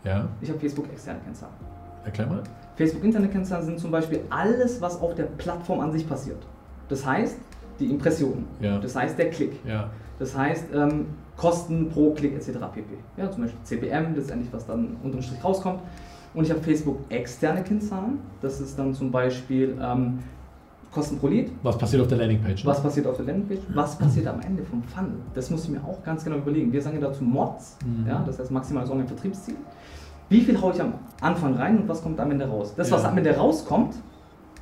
Ja, 0.05 0.27
ich 0.41 0.49
habe 0.49 0.59
Facebook-externe 0.59 1.19
Kennzahlen. 1.25 1.53
erklär 2.05 2.25
mal. 2.27 2.41
Facebook-interne 2.79 3.27
Kennzahlen 3.27 3.65
sind 3.65 3.77
zum 3.77 3.91
Beispiel 3.91 4.21
alles, 4.29 4.79
was 4.81 5.01
auf 5.01 5.13
der 5.13 5.23
Plattform 5.25 5.81
an 5.81 5.91
sich 5.91 6.07
passiert. 6.07 6.37
Das 6.87 7.05
heißt, 7.05 7.35
die 7.77 7.87
Impressionen, 7.91 8.45
Ja. 8.61 8.79
das 8.79 8.95
heißt 8.95 9.17
der 9.17 9.29
Klick, 9.31 9.51
Ja, 9.67 9.89
das 10.17 10.35
heißt 10.37 10.65
ähm, 10.73 11.07
Kosten 11.35 11.89
pro 11.89 12.11
Klick 12.13 12.35
etc. 12.35 12.51
pp. 12.73 12.85
Ja, 13.17 13.29
zum 13.29 13.43
Beispiel 13.43 13.59
CPM, 13.65 14.15
letztendlich 14.15 14.51
was 14.53 14.65
dann 14.65 14.95
unterm 15.03 15.21
Strich 15.21 15.43
rauskommt. 15.43 15.81
Und 16.33 16.45
ich 16.45 16.51
habe 16.51 16.61
Facebook-externe 16.61 17.63
Kennzahlen, 17.63 18.19
das 18.41 18.61
ist 18.61 18.79
dann 18.79 18.93
zum 18.93 19.11
Beispiel 19.11 19.77
ähm, 19.81 20.19
Kosten 20.91 21.17
pro 21.19 21.27
Lead, 21.27 21.51
was 21.63 21.77
passiert 21.77 22.01
auf 22.01 22.07
der 22.07 22.17
Landingpage? 22.19 22.63
ne? 22.63 22.69
was 22.71 22.81
passiert 22.81 23.07
auf 23.07 23.17
der 23.17 23.25
Landingpage, 23.25 23.61
was 23.75 23.97
passiert 23.97 24.25
am 24.27 24.39
Ende 24.39 24.63
vom 24.63 24.81
Funnel. 24.83 25.15
Das 25.33 25.49
muss 25.49 25.65
ich 25.65 25.69
mir 25.69 25.83
auch 25.83 26.01
ganz 26.03 26.23
genau 26.23 26.37
überlegen. 26.37 26.71
Wir 26.71 26.81
sagen 26.81 26.95
ja 26.99 27.07
dazu 27.07 27.23
Mods, 27.25 27.75
Mhm. 27.85 28.07
ja, 28.07 28.23
das 28.25 28.39
heißt 28.39 28.51
maximales 28.51 28.89
Online-Vertriebsziel. 28.89 29.55
Wie 30.29 30.41
viel 30.41 30.59
haue 30.61 30.73
ich 30.73 30.81
am 30.81 30.93
Anfang 31.21 31.55
rein 31.55 31.79
und 31.79 31.89
was 31.89 32.01
kommt 32.03 32.19
am 32.19 32.31
Ende 32.31 32.45
raus? 32.47 32.73
Das, 32.75 32.91
was 32.91 33.03
Ja. 33.03 33.09
am 33.09 33.17
Ende 33.17 33.35
rauskommt, 33.35 33.95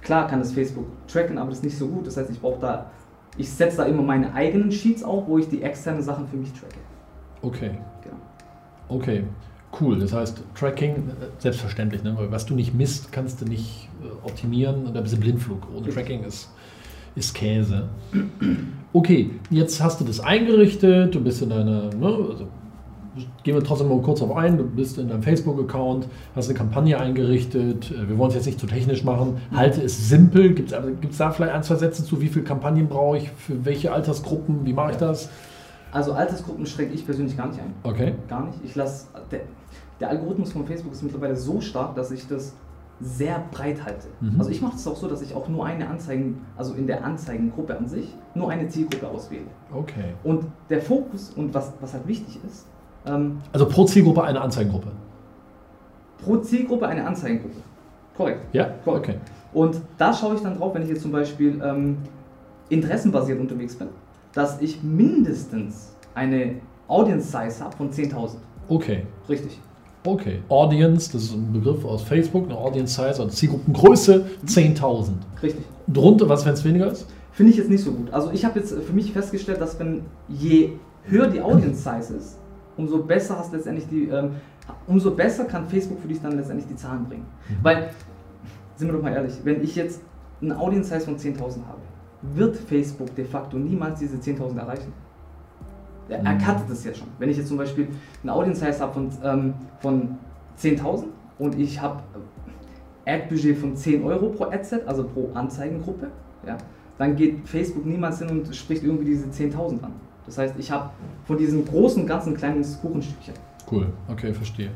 klar 0.01 0.27
kann 0.27 0.39
das 0.39 0.51
Facebook 0.53 0.85
tracken, 1.07 1.37
aber 1.37 1.49
das 1.49 1.59
ist 1.59 1.65
nicht 1.65 1.77
so 1.77 1.87
gut. 1.87 2.07
Das 2.07 2.17
heißt, 2.17 2.29
ich 2.31 2.39
brauche 2.39 2.59
da, 2.61 2.85
ich 3.37 3.49
setze 3.49 3.77
da 3.77 3.83
immer 3.83 4.01
meine 4.01 4.33
eigenen 4.33 4.71
Sheets 4.71 5.03
auf, 5.03 5.27
wo 5.27 5.37
ich 5.37 5.49
die 5.49 5.61
externen 5.61 6.01
Sachen 6.01 6.27
für 6.27 6.37
mich 6.37 6.51
tracke. 6.53 6.75
Okay, 7.41 7.71
Genau. 8.03 8.15
okay, 8.89 9.23
cool. 9.79 9.99
Das 9.99 10.13
heißt, 10.13 10.41
Tracking, 10.55 10.95
äh, 10.95 11.01
selbstverständlich, 11.39 12.01
ne? 12.03 12.15
weil 12.17 12.31
was 12.31 12.45
du 12.45 12.55
nicht 12.55 12.73
misst, 12.73 13.11
kannst 13.11 13.41
du 13.41 13.45
nicht 13.45 13.89
äh, 14.01 14.27
optimieren 14.27 14.85
und 14.87 14.95
da 14.95 15.01
bist 15.01 15.15
du 15.15 15.19
Blindflug. 15.19 15.67
Ohne. 15.75 15.89
Tracking 15.89 16.23
ist, 16.23 16.49
ist 17.15 17.35
Käse. 17.35 17.89
Okay, 18.93 19.31
jetzt 19.49 19.83
hast 19.83 19.99
du 20.01 20.05
das 20.05 20.19
eingerichtet, 20.19 21.13
du 21.13 21.21
bist 21.21 21.41
in 21.41 21.49
deiner, 21.49 21.93
ne, 21.93 22.05
also 22.05 22.47
gehen 23.43 23.55
wir 23.55 23.63
trotzdem 23.63 23.89
mal 23.89 24.01
kurz 24.01 24.21
auf 24.21 24.35
ein, 24.35 24.57
du 24.57 24.63
bist 24.63 24.97
in 24.97 25.07
deinem 25.07 25.23
Facebook-Account, 25.23 26.07
hast 26.35 26.49
eine 26.49 26.57
Kampagne 26.57 26.99
eingerichtet, 26.99 27.91
äh, 27.91 28.09
wir 28.09 28.17
wollen 28.17 28.29
es 28.29 28.35
jetzt 28.35 28.45
nicht 28.45 28.59
zu 28.59 28.67
technisch 28.67 29.03
machen, 29.03 29.37
halte 29.53 29.81
es 29.81 30.09
simpel, 30.09 30.53
gibt 30.53 30.71
es 30.71 31.17
da 31.17 31.31
vielleicht 31.31 31.53
ein, 31.53 31.63
zwei 31.63 31.75
Sätze 31.75 32.03
zu, 32.03 32.21
wie 32.21 32.27
viele 32.27 32.45
Kampagnen 32.45 32.87
brauche 32.87 33.17
ich, 33.17 33.29
für 33.31 33.65
welche 33.65 33.91
Altersgruppen, 33.91 34.65
wie 34.65 34.73
mache 34.73 34.91
ich 34.91 34.97
das? 34.97 35.29
Also 35.91 36.13
Altersgruppen 36.13 36.65
schränke 36.65 36.93
ich 36.93 37.05
persönlich 37.05 37.37
gar 37.37 37.47
nicht 37.47 37.59
ein. 37.59 37.73
Okay. 37.83 38.13
Gar 38.27 38.45
nicht. 38.45 38.59
Ich 38.63 38.75
lasse, 38.75 39.07
der, 39.31 39.41
der 39.99 40.09
Algorithmus 40.09 40.51
von 40.51 40.65
Facebook 40.65 40.91
ist 40.91 41.01
mittlerweile 41.01 41.35
so 41.35 41.61
stark, 41.61 41.95
dass 41.95 42.11
ich 42.11 42.27
das 42.27 42.53
sehr 42.99 43.43
breit 43.51 43.83
halte. 43.85 44.07
Mhm. 44.21 44.39
Also 44.39 44.49
ich 44.49 44.61
mache 44.61 44.75
es 44.75 44.87
auch 44.87 44.95
so, 44.95 45.07
dass 45.07 45.21
ich 45.21 45.35
auch 45.35 45.47
nur 45.47 45.65
eine 45.65 45.87
Anzeigen, 45.87 46.41
also 46.55 46.73
in 46.73 46.87
der 46.87 47.03
Anzeigengruppe 47.03 47.77
an 47.77 47.87
sich, 47.87 48.13
nur 48.33 48.49
eine 48.49 48.67
Zielgruppe 48.67 49.07
auswähle. 49.07 49.45
Okay. 49.73 50.13
Und 50.23 50.45
der 50.69 50.81
Fokus 50.81 51.31
und 51.35 51.53
was, 51.53 51.73
was 51.79 51.93
halt 51.93 52.07
wichtig 52.07 52.39
ist, 52.47 52.67
ähm, 53.07 53.37
Also 53.53 53.67
pro 53.67 53.85
Zielgruppe 53.85 54.23
eine 54.23 54.41
Anzeigengruppe. 54.41 54.87
pro 56.23 56.37
Zielgruppe 56.37 56.87
eine 56.87 57.05
Anzeigengruppe. 57.05 57.55
Korrekt. 58.15 58.41
Ja? 58.53 58.71
Korrekt. 58.83 59.09
Okay. 59.09 59.17
Und 59.53 59.81
da 59.97 60.13
schaue 60.13 60.35
ich 60.35 60.41
dann 60.41 60.57
drauf, 60.57 60.73
wenn 60.73 60.83
ich 60.83 60.89
jetzt 60.89 61.01
zum 61.01 61.11
Beispiel 61.11 61.61
ähm, 61.63 61.97
interessenbasiert 62.69 63.39
unterwegs 63.39 63.75
bin, 63.75 63.87
dass 64.33 64.61
ich 64.61 64.81
mindestens 64.83 65.93
eine 66.15 66.55
Audience 66.87 67.27
Size 67.27 67.63
habe 67.63 67.75
von 67.75 67.91
10.000. 67.91 68.35
Okay. 68.69 69.03
Richtig. 69.29 69.59
Okay. 70.05 70.39
Audience, 70.49 71.11
das 71.11 71.23
ist 71.23 71.33
ein 71.33 71.51
Begriff 71.53 71.83
aus 71.85 72.01
Facebook, 72.03 72.45
eine 72.45 72.57
Audience 72.57 72.93
Size, 72.95 73.07
also 73.07 73.27
Zielgruppengröße 73.27 74.25
10.000. 74.45 75.09
Richtig. 75.43 75.65
Drunter, 75.87 76.27
was, 76.29 76.45
wenn 76.45 76.53
es 76.53 76.63
weniger 76.63 76.91
ist? 76.91 77.07
Finde 77.31 77.51
ich 77.51 77.57
jetzt 77.57 77.69
nicht 77.69 77.83
so 77.83 77.91
gut. 77.91 78.11
Also 78.11 78.31
ich 78.31 78.43
habe 78.45 78.59
jetzt 78.59 78.73
für 78.73 78.93
mich 78.93 79.11
festgestellt, 79.11 79.61
dass 79.61 79.79
wenn 79.79 80.01
je 80.27 80.71
höher 81.03 81.27
die 81.27 81.41
Audience 81.41 81.81
Size 81.81 82.15
ist, 82.17 82.37
umso 82.77 83.03
besser 83.03 83.37
hast 83.39 83.51
letztendlich 83.53 83.87
die, 83.87 84.07
ähm, 84.07 84.31
umso 84.87 85.11
besser 85.11 85.45
kann 85.45 85.67
Facebook 85.67 85.99
für 85.99 86.07
dich 86.07 86.21
dann 86.21 86.33
letztendlich 86.37 86.67
die 86.67 86.75
Zahlen 86.75 87.05
bringen. 87.05 87.25
Weil, 87.61 87.89
sind 88.75 88.87
wir 88.87 88.93
doch 88.93 89.01
mal 89.03 89.13
ehrlich, 89.13 89.33
wenn 89.43 89.63
ich 89.63 89.75
jetzt 89.75 90.01
eine 90.41 90.57
Audience 90.57 90.89
Size 90.93 91.05
von 91.05 91.17
10.000 91.17 91.65
habe, 91.67 91.79
wird 92.21 92.55
Facebook 92.57 93.13
de 93.15 93.25
facto 93.25 93.57
niemals 93.57 93.99
diese 93.99 94.17
10.000 94.17 94.57
erreichen. 94.57 94.93
Er, 96.09 96.19
er 96.23 96.33
Mhm. 96.33 96.37
cuttet 96.37 96.69
es 96.71 96.83
ja 96.83 96.93
schon. 96.93 97.07
Wenn 97.19 97.29
ich 97.29 97.37
jetzt 97.37 97.47
zum 97.47 97.57
Beispiel 97.57 97.87
eine 98.23 98.33
Audience 98.33 98.63
Size 98.63 98.79
habe 98.79 98.93
von, 98.93 99.09
ähm, 99.23 99.53
von 99.79 100.17
10.000 100.57 101.05
und 101.39 101.57
ich 101.59 101.81
habe 101.81 102.01
Ad-Budget 103.05 103.57
von 103.57 103.75
10 103.75 104.03
Euro 104.03 104.29
pro 104.29 104.45
Adset, 104.45 104.87
also 104.87 105.03
pro 105.05 105.29
Anzeigengruppe, 105.33 106.07
ja, 106.45 106.57
dann 106.97 107.15
geht 107.15 107.47
Facebook 107.47 107.85
niemals 107.85 108.19
hin 108.19 108.29
und 108.29 108.55
spricht 108.55 108.83
irgendwie 108.83 109.05
diese 109.05 109.27
10.000 109.27 109.83
an. 109.83 109.91
Das 110.27 110.37
heißt, 110.37 110.53
ich 110.59 110.69
habe 110.71 110.89
von 111.25 111.37
diesem 111.37 111.65
großen, 111.65 112.05
ganzen 112.05 112.35
kleinen 112.35 112.63
Kuchenstückchen. 112.81 113.33
Cool. 113.71 113.87
Okay, 114.09 114.33
verstehe. 114.33 114.69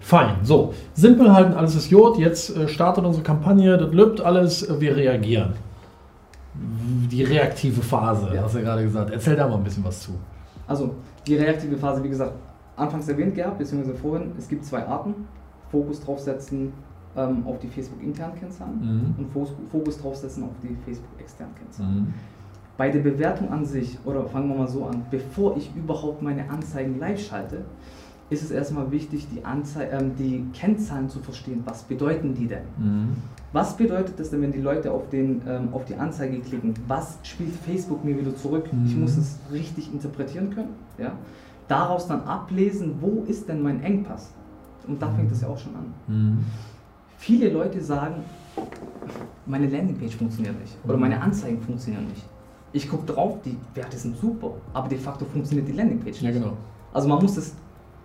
Fein. 0.00 0.36
So, 0.42 0.74
simpel 0.94 1.32
halten, 1.32 1.52
alles 1.52 1.74
ist 1.76 1.90
Jod. 1.90 2.18
Jetzt 2.18 2.56
äh, 2.56 2.66
startet 2.66 3.04
unsere 3.04 3.22
Kampagne, 3.22 3.76
das 3.78 3.92
lübt 3.92 4.20
alles, 4.20 4.62
äh, 4.68 4.80
wir 4.80 4.96
reagieren. 4.96 5.52
Die 7.10 7.22
reaktive 7.22 7.80
Phase, 7.80 8.30
Ja. 8.34 8.42
hast 8.42 8.54
du 8.54 8.58
ja 8.58 8.64
gerade 8.64 8.82
gesagt. 8.82 9.10
Erzähl 9.10 9.36
da 9.36 9.46
mal 9.46 9.56
ein 9.56 9.64
bisschen 9.64 9.84
was 9.84 10.00
zu. 10.00 10.12
Also 10.66 10.94
die 11.26 11.36
reaktive 11.36 11.76
Phase, 11.76 12.02
wie 12.02 12.08
gesagt, 12.08 12.32
anfangs 12.76 13.08
erwähnt 13.08 13.34
gehabt, 13.34 13.58
beziehungsweise 13.58 13.96
vorhin, 13.96 14.32
es 14.38 14.48
gibt 14.48 14.64
zwei 14.64 14.84
Arten. 14.86 15.14
Fokus 15.70 16.00
draufsetzen 16.00 16.72
ähm, 17.16 17.44
auf 17.46 17.58
die 17.60 17.68
Facebook-internen 17.68 18.34
Kennzahlen 18.38 19.14
Mhm. 19.18 19.24
und 19.24 19.32
Fokus 19.70 19.98
draufsetzen 20.00 20.44
auf 20.44 20.50
die 20.62 20.76
Facebook-externen 20.84 21.54
Kennzahlen. 21.54 22.14
Bei 22.80 22.88
der 22.88 23.00
Bewertung 23.00 23.50
an 23.50 23.66
sich, 23.66 23.98
oder 24.06 24.24
fangen 24.24 24.48
wir 24.48 24.56
mal 24.56 24.66
so 24.66 24.86
an, 24.86 25.04
bevor 25.10 25.54
ich 25.54 25.70
überhaupt 25.76 26.22
meine 26.22 26.48
Anzeigen 26.48 26.98
live 26.98 27.20
schalte, 27.20 27.58
ist 28.30 28.42
es 28.42 28.50
erstmal 28.50 28.90
wichtig, 28.90 29.26
die, 29.30 29.44
Anzei 29.44 29.86
ähm, 29.90 30.12
die 30.18 30.46
Kennzahlen 30.54 31.10
zu 31.10 31.18
verstehen. 31.18 31.60
Was 31.66 31.82
bedeuten 31.82 32.32
die 32.34 32.46
denn? 32.46 32.62
Mhm. 32.78 33.08
Was 33.52 33.76
bedeutet 33.76 34.18
das 34.18 34.30
denn, 34.30 34.40
wenn 34.40 34.52
die 34.52 34.62
Leute 34.62 34.92
auf, 34.92 35.10
den, 35.10 35.42
ähm, 35.46 35.68
auf 35.72 35.84
die 35.84 35.94
Anzeige 35.96 36.38
klicken? 36.40 36.72
Was 36.88 37.18
spielt 37.22 37.54
Facebook 37.54 38.02
mir 38.02 38.18
wieder 38.18 38.34
zurück? 38.34 38.70
Ich 38.86 38.94
Mhm. 38.94 39.02
muss 39.02 39.18
es 39.18 39.38
richtig 39.52 39.92
interpretieren 39.92 40.48
können. 40.48 40.70
Ja? 40.96 41.12
Daraus 41.68 42.08
dann 42.08 42.22
ablesen, 42.22 42.94
wo 43.02 43.24
ist 43.28 43.46
denn 43.46 43.60
mein 43.60 43.82
Engpass? 43.82 44.32
Und 44.88 45.02
da 45.02 45.10
fängt 45.10 45.30
es 45.32 45.42
ja 45.42 45.48
auch 45.48 45.58
schon 45.58 45.74
an. 45.76 45.84
Mhm. 46.08 46.38
Viele 47.18 47.50
Leute 47.50 47.82
sagen, 47.82 48.24
meine 49.44 49.68
Landingpage 49.68 50.16
funktioniert 50.16 50.58
nicht 50.58 50.78
oder 50.84 50.94
Mhm. 50.94 51.00
meine 51.00 51.20
Anzeigen 51.20 51.60
funktionieren 51.60 52.06
nicht. 52.06 52.24
Ich 52.72 52.88
gucke 52.88 53.12
drauf, 53.12 53.38
die 53.44 53.56
Werte 53.74 53.96
sind 53.96 54.16
super, 54.16 54.52
aber 54.72 54.88
de 54.88 54.98
facto 54.98 55.24
funktioniert 55.24 55.66
die 55.68 55.72
Landingpage 55.72 56.22
nicht. 56.22 56.22
Ja, 56.22 56.30
genau. 56.30 56.52
Also 56.92 57.08
man 57.08 57.20
muss 57.20 57.34
das, 57.34 57.54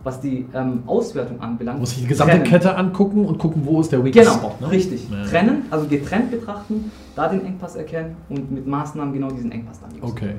was 0.03 0.19
die 0.21 0.45
ähm, 0.53 0.83
Auswertung 0.87 1.39
anbelangt, 1.41 1.79
Muss 1.79 1.93
ich 1.93 2.01
die 2.01 2.07
gesamte 2.07 2.33
trennen. 2.33 2.45
Kette 2.49 2.75
angucken 2.75 3.25
und 3.25 3.37
gucken, 3.37 3.61
wo 3.65 3.81
ist 3.81 3.91
der 3.91 4.03
Weak 4.03 4.13
Genau, 4.13 4.33
Spot. 4.33 4.55
Ne? 4.61 4.71
richtig. 4.71 5.07
Ja. 5.09 5.23
Trennen, 5.25 5.63
also 5.69 5.87
getrennt 5.87 6.31
betrachten, 6.31 6.91
da 7.15 7.27
den 7.27 7.45
Engpass 7.45 7.75
erkennen 7.75 8.15
und 8.29 8.51
mit 8.51 8.65
Maßnahmen 8.67 9.13
genau 9.13 9.29
diesen 9.29 9.51
Engpass 9.51 9.79
dann 9.81 9.91
lösen. 9.91 10.03
Okay. 10.03 10.33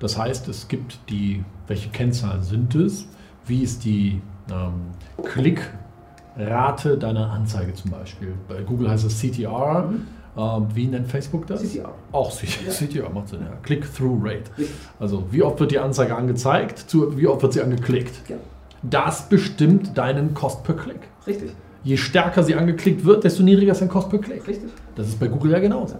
Das 0.00 0.16
heißt, 0.16 0.46
es 0.48 0.68
gibt 0.68 0.98
die, 1.10 1.44
welche 1.66 1.88
Kennzahlen 1.90 2.42
sind 2.42 2.74
es? 2.74 3.06
Wie 3.46 3.62
ist 3.62 3.84
die 3.84 4.20
ähm, 4.50 4.92
Klickrate 5.24 6.98
deiner 6.98 7.30
Anzeige 7.30 7.74
zum 7.74 7.90
Beispiel? 7.90 8.34
Bei 8.48 8.62
Google 8.62 8.90
heißt 8.90 9.04
es 9.04 9.18
CTR. 9.18 9.88
Mhm. 9.90 10.06
Ähm, 10.38 10.66
wie 10.74 10.86
nennt 10.86 11.08
Facebook 11.08 11.46
das? 11.48 11.62
CTR. 11.62 11.90
Auch 12.12 12.30
CTR, 12.30 12.66
Ja. 12.68 12.72
CTR 12.72 13.10
macht 13.10 13.28
Sinn, 13.28 13.40
ja. 13.42 13.56
Click-Through-Rate. 13.62 14.50
Also 15.00 15.24
wie 15.32 15.42
oft 15.42 15.58
wird 15.58 15.72
die 15.72 15.78
Anzeige 15.80 16.14
angezeigt, 16.14 16.78
zu, 16.78 17.16
wie 17.18 17.26
oft 17.26 17.42
wird 17.42 17.54
sie 17.54 17.60
angeklickt. 17.62 18.12
Ja, 18.28 18.36
Das 18.82 19.28
bestimmt 19.28 19.98
deinen 19.98 20.34
Cost 20.34 20.62
per 20.62 20.76
Click. 20.76 21.00
richtig, 21.26 21.50
Je 21.82 21.96
stärker 21.96 22.42
sie 22.44 22.54
angeklickt 22.54 23.04
wird, 23.04 23.24
desto 23.24 23.42
niedriger 23.42 23.72
ist 23.72 23.80
dein 23.80 23.88
Cost 23.88 24.10
per 24.10 24.18
Click. 24.20 24.46
richtig. 24.46 24.70
Das 24.94 25.08
ist 25.08 25.18
bei 25.18 25.26
Google 25.28 25.50
ja 25.52 25.58
genauso. 25.58 25.96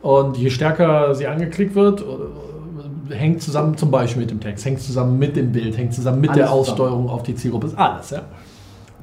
Und 0.00 0.36
je 0.36 0.50
stärker 0.50 1.14
sie 1.14 1.26
angeklickt 1.28 1.74
wird, 1.76 2.00
äh, 2.00 3.14
hängt 3.14 3.42
zusammen 3.42 3.76
zum 3.76 3.90
Beispiel 3.92 4.22
mit 4.22 4.30
dem 4.32 4.40
Text, 4.40 4.64
hängt 4.64 4.80
zusammen 4.80 5.18
mit 5.18 5.36
dem 5.36 5.52
Bild, 5.52 5.76
hängt 5.76 5.94
zusammen 5.94 6.20
mit 6.20 6.30
Alles 6.30 6.38
der 6.38 6.46
zusammen. 6.46 6.60
Aussteuerung 6.60 7.08
auf 7.10 7.22
die 7.22 7.34
Zielgruppe, 7.36 7.68
ist 7.68 7.78
alles, 7.78 8.10
ja. 8.10 8.22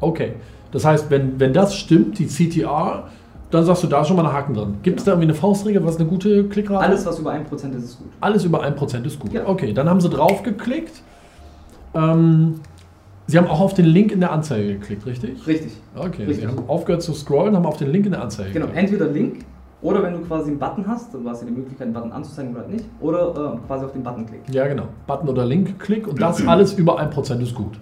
Okay. 0.01 0.33
Das 0.71 0.85
heißt, 0.85 1.09
wenn, 1.09 1.39
wenn 1.39 1.51
das 1.53 1.75
stimmt, 1.75 2.19
die 2.19 2.27
CTR, 2.27 3.07
dann 3.51 3.63
sagst 3.65 3.83
du 3.83 3.87
da 3.87 4.05
schon 4.05 4.15
mal 4.15 4.25
einen 4.25 4.33
Haken 4.33 4.53
dran. 4.53 4.77
Gibt 4.83 4.99
es 4.99 5.05
da 5.05 5.11
irgendwie 5.11 5.25
eine 5.27 5.33
Faustregel, 5.33 5.83
was 5.85 5.97
eine 5.97 6.07
gute 6.07 6.43
Klickrate 6.45 6.85
Alles, 6.85 7.01
ist? 7.01 7.05
was 7.07 7.19
über 7.19 7.31
1% 7.33 7.43
ist, 7.75 7.83
ist 7.83 7.97
gut. 7.97 8.07
Alles 8.21 8.43
über 8.45 8.63
1% 8.63 9.05
ist 9.05 9.19
gut. 9.19 9.33
Ja. 9.33 9.47
Okay, 9.47 9.73
dann 9.73 9.89
haben 9.89 9.99
sie 10.01 10.09
drauf 10.09 10.43
geklickt. 10.43 11.01
Ähm, 11.95 12.59
sie 13.27 13.37
haben 13.37 13.47
auch 13.47 13.59
auf 13.59 13.73
den 13.73 13.85
Link 13.85 14.11
in 14.11 14.19
der 14.19 14.31
Anzeige 14.31 14.73
geklickt, 14.73 15.05
richtig? 15.05 15.47
Richtig. 15.47 15.71
Okay, 15.95 16.25
Richtig. 16.25 16.37
sie 16.37 16.47
haben 16.47 16.69
aufgehört 16.69 17.01
zu 17.01 17.13
scrollen, 17.13 17.55
haben 17.55 17.65
auf 17.65 17.77
den 17.77 17.91
Link 17.91 18.05
in 18.05 18.11
der 18.11 18.21
Anzeige 18.21 18.51
Genau, 18.51 18.67
geklickt. 18.67 18.91
entweder 18.91 19.11
Link 19.11 19.45
oder 19.81 20.03
wenn 20.03 20.13
du 20.13 20.19
quasi 20.19 20.49
einen 20.51 20.59
Button 20.59 20.85
hast, 20.87 21.13
dann 21.13 21.27
hast 21.27 21.41
du 21.41 21.45
die 21.47 21.53
Möglichkeit, 21.53 21.85
einen 21.87 21.93
Button 21.93 22.11
anzuzeigen 22.11 22.53
oder 22.53 22.67
nicht, 22.67 22.85
oder 22.99 23.53
äh, 23.63 23.67
quasi 23.67 23.85
auf 23.85 23.93
den 23.93 24.03
Button 24.03 24.25
klicken. 24.25 24.53
Ja, 24.53 24.67
genau. 24.67 24.83
Button 25.07 25.29
oder 25.29 25.45
Link, 25.45 25.79
Klick 25.79 26.07
und 26.07 26.21
das 26.21 26.45
alles 26.45 26.73
über 26.73 26.99
1% 26.99 27.41
ist 27.41 27.55
gut. 27.55 27.79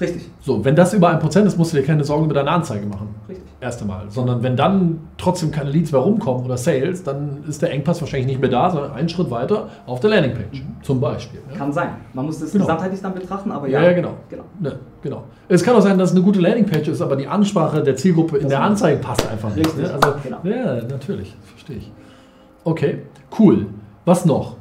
Richtig, 0.00 0.28
So, 0.40 0.64
wenn 0.64 0.76
das 0.76 0.94
über 0.94 1.10
1% 1.10 1.44
ist, 1.44 1.58
musst 1.58 1.72
du 1.72 1.76
dir 1.78 1.82
keine 1.82 2.04
Sorgen 2.04 2.24
über 2.26 2.34
deine 2.34 2.50
Anzeige 2.50 2.86
machen. 2.86 3.14
richtig. 3.28 3.44
Erst 3.60 3.82
einmal. 3.82 4.04
Sondern 4.08 4.42
wenn 4.44 4.56
dann 4.56 5.00
trotzdem 5.16 5.50
keine 5.50 5.70
Leads 5.70 5.90
mehr 5.90 6.00
rumkommen 6.00 6.44
oder 6.44 6.56
Sales, 6.56 7.02
dann 7.02 7.38
ist 7.48 7.60
der 7.60 7.72
Engpass 7.72 8.00
wahrscheinlich 8.00 8.28
nicht 8.28 8.40
mehr 8.40 8.50
da, 8.50 8.70
sondern 8.70 8.92
einen 8.92 9.08
Schritt 9.08 9.28
weiter 9.32 9.68
auf 9.86 9.98
der 9.98 10.10
Landingpage. 10.10 10.62
Zum 10.82 11.00
Beispiel. 11.00 11.40
Ja? 11.50 11.58
Kann 11.58 11.72
sein. 11.72 11.88
Man 12.14 12.26
muss 12.26 12.38
das 12.38 12.52
Genau. 12.52 12.64
gesamtheitlich 12.66 13.00
dann 13.02 13.14
betrachten, 13.14 13.50
aber 13.50 13.66
Ja, 13.68 13.80
ja. 13.82 13.88
ja, 13.88 13.92
genau. 13.94 14.14
genau. 14.30 14.44
Ne, 14.60 14.78
genau. 15.02 15.24
Es 15.48 15.64
kann 15.64 15.74
auch 15.74 15.80
sein, 15.80 15.98
dass 15.98 16.10
es 16.10 16.14
eine 16.16 16.24
gute 16.24 16.38
Landingpage 16.40 16.86
ist, 16.86 17.02
aber 17.02 17.16
die 17.16 17.26
Ansprache 17.26 17.82
der 17.82 17.96
Zielgruppe 17.96 18.36
in 18.36 18.42
Das 18.44 18.50
der 18.50 18.62
Anzeige 18.62 19.00
passt 19.00 19.28
einfach 19.28 19.52
nicht. 19.54 19.66
Richtig, 19.66 19.82
Ne? 19.82 19.92
Also, 19.94 20.14
genau. 20.22 20.38
Ja, 20.44 20.74
natürlich. 20.88 21.34
Verstehe 21.56 21.78
ich. 21.78 21.92
Okay, 22.62 23.02
cool. 23.40 23.66
Was 24.04 24.24
noch? 24.24 24.54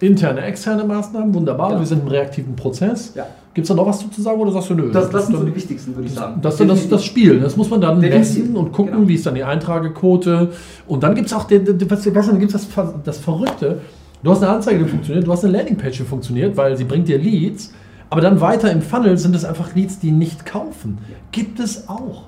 Interne, 0.00 0.40
externe 0.42 0.82
Maßnahmen, 0.84 1.32
wunderbar. 1.32 1.72
Ja. 1.72 1.78
Wir 1.78 1.86
sind 1.86 2.02
im 2.02 2.08
reaktiven 2.08 2.56
Prozess. 2.56 3.14
Ja. 3.14 3.26
Gibt 3.54 3.64
es 3.66 3.68
da 3.68 3.74
noch 3.74 3.86
was 3.86 3.98
zu 4.10 4.22
sagen 4.22 4.40
oder 4.40 4.50
sagst 4.52 4.70
du 4.70 4.74
nö? 4.74 4.90
Das, 4.90 5.10
das 5.10 5.26
sind 5.26 5.36
so 5.36 5.44
die 5.44 5.54
wichtigsten, 5.54 5.94
würde 5.94 6.08
ich 6.08 6.14
sagen. 6.14 6.40
das 6.40 6.54
ist 6.54 6.60
dann 6.60 6.68
das, 6.68 6.88
das 6.88 7.04
Spiel. 7.04 7.38
Das 7.38 7.56
muss 7.56 7.68
man 7.68 7.82
dann 7.82 8.00
messen 8.00 8.56
und 8.56 8.72
gucken, 8.72 8.92
Genau. 8.94 9.08
wie 9.08 9.14
ist 9.14 9.26
dann 9.26 9.34
die 9.34 9.44
Eintragequote. 9.44 10.50
Und 10.86 11.02
dann 11.02 11.14
gibt 11.14 11.26
es 11.26 11.32
auch 11.34 11.44
den, 11.44 11.64
den, 11.64 11.90
was, 11.90 12.02
dann 12.02 12.38
gibt's 12.38 12.54
das, 12.54 12.66
das 13.04 13.18
Verrückte. 13.18 13.80
Du 14.22 14.30
hast 14.30 14.42
eine 14.42 14.52
Anzeige, 14.52 14.84
die 14.84 14.88
funktioniert, 14.88 15.26
du 15.26 15.32
hast 15.32 15.44
eine 15.44 15.56
Landingpage, 15.56 15.98
die 15.98 16.04
funktioniert, 16.04 16.56
weil 16.56 16.76
sie 16.76 16.84
bringt 16.84 17.08
dir 17.08 17.18
Leads. 17.18 17.72
Aber 18.08 18.20
dann 18.20 18.40
weiter 18.40 18.70
im 18.70 18.82
Funnel 18.82 19.18
sind 19.18 19.34
es 19.34 19.44
einfach 19.44 19.74
Leads, 19.74 19.98
die 19.98 20.12
nicht 20.12 20.46
kaufen. 20.46 20.98
Gibt 21.30 21.60
es 21.60 21.88
auch. 21.88 22.24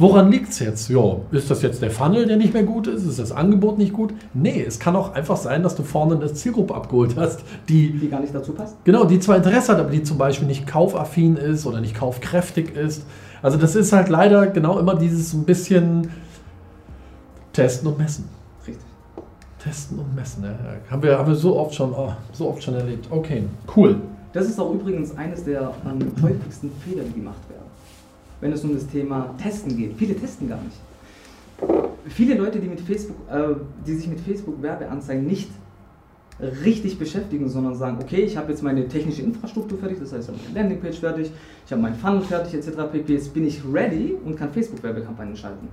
Woran 0.00 0.30
liegt 0.30 0.50
es 0.50 0.60
jetzt? 0.60 0.88
Ja, 0.90 1.16
ist 1.32 1.50
das 1.50 1.60
jetzt 1.62 1.82
der 1.82 1.90
Funnel, 1.90 2.26
der 2.26 2.36
nicht 2.36 2.54
mehr 2.54 2.62
gut 2.62 2.86
ist? 2.86 3.04
Ist 3.04 3.18
das 3.18 3.32
Angebot 3.32 3.78
nicht 3.78 3.92
gut? 3.92 4.14
Nee, 4.32 4.62
es 4.64 4.78
kann 4.78 4.94
auch 4.94 5.12
einfach 5.12 5.36
sein, 5.36 5.64
dass 5.64 5.74
du 5.74 5.82
vorne 5.82 6.14
eine 6.14 6.32
Zielgruppe 6.32 6.72
abgeholt 6.72 7.16
hast, 7.16 7.40
die 7.68 7.90
Die 7.98 8.08
gar 8.08 8.20
nicht 8.20 8.32
dazu 8.32 8.52
passt. 8.52 8.76
Genau, 8.84 9.04
die 9.04 9.18
zwar 9.18 9.36
Interesse 9.36 9.72
hat, 9.72 9.80
aber 9.80 9.90
die 9.90 10.04
zum 10.04 10.16
Beispiel 10.16 10.46
nicht 10.46 10.68
kaufaffin 10.68 11.36
ist 11.36 11.66
oder 11.66 11.80
nicht 11.80 11.96
kaufkräftig 11.96 12.76
ist. 12.76 13.04
Also 13.42 13.58
das 13.58 13.74
ist 13.74 13.92
halt 13.92 14.08
leider 14.08 14.46
genau 14.46 14.78
immer 14.78 14.94
dieses 14.94 15.32
ein 15.32 15.44
bisschen 15.44 16.10
Testen 17.52 17.88
und 17.88 17.98
Messen. 17.98 18.28
Richtig. 18.64 18.84
Testen 19.58 19.98
und 19.98 20.14
Messen. 20.14 20.44
Ja. 20.44 20.50
Haben, 20.92 21.02
wir, 21.02 21.18
haben 21.18 21.26
wir 21.26 21.34
so 21.34 21.58
oft 21.58 21.74
schon, 21.74 21.92
oh, 21.92 22.12
so 22.32 22.48
oft 22.50 22.62
schon 22.62 22.74
erlebt. 22.74 23.08
Okay, 23.10 23.42
cool. 23.76 23.96
Das 24.32 24.46
ist 24.46 24.60
auch 24.60 24.72
übrigens 24.72 25.16
eines 25.16 25.42
der 25.42 25.72
ähm, 25.84 26.12
häufigsten 26.22 26.70
Fehler, 26.86 27.02
die 27.02 27.14
gemacht 27.14 27.40
werden. 27.48 27.67
Wenn 28.40 28.52
es 28.52 28.64
um 28.64 28.74
das 28.74 28.86
Thema 28.86 29.34
Testen 29.42 29.76
geht. 29.76 29.94
Viele 29.96 30.14
testen 30.14 30.48
gar 30.48 30.60
nicht. 30.62 30.76
Viele 32.06 32.34
Leute, 32.36 32.60
die, 32.60 32.68
mit 32.68 32.80
Facebook, 32.80 33.16
äh, 33.30 33.54
die 33.86 33.94
sich 33.94 34.08
mit 34.08 34.20
Facebook-Werbeanzeigen 34.20 35.26
nicht 35.26 35.50
richtig 36.64 36.98
beschäftigen, 36.98 37.48
sondern 37.48 37.74
sagen, 37.74 37.98
okay, 38.00 38.22
ich 38.22 38.36
habe 38.36 38.50
jetzt 38.52 38.62
meine 38.62 38.86
technische 38.86 39.22
Infrastruktur 39.22 39.76
fertig, 39.76 39.98
das 39.98 40.12
heißt, 40.12 40.28
ich 40.28 40.34
habe 40.36 40.44
meine 40.44 40.60
Landingpage 40.60 41.00
fertig, 41.00 41.32
ich 41.66 41.72
habe 41.72 41.82
meinen 41.82 41.96
Funnel 41.96 42.20
fertig, 42.20 42.54
etc. 42.54 42.76
pp. 42.92 43.12
Jetzt 43.12 43.34
bin 43.34 43.44
ich 43.46 43.60
ready 43.72 44.14
und 44.24 44.36
kann 44.36 44.50
Facebook-Werbekampagnen 44.50 45.36
schalten. 45.36 45.68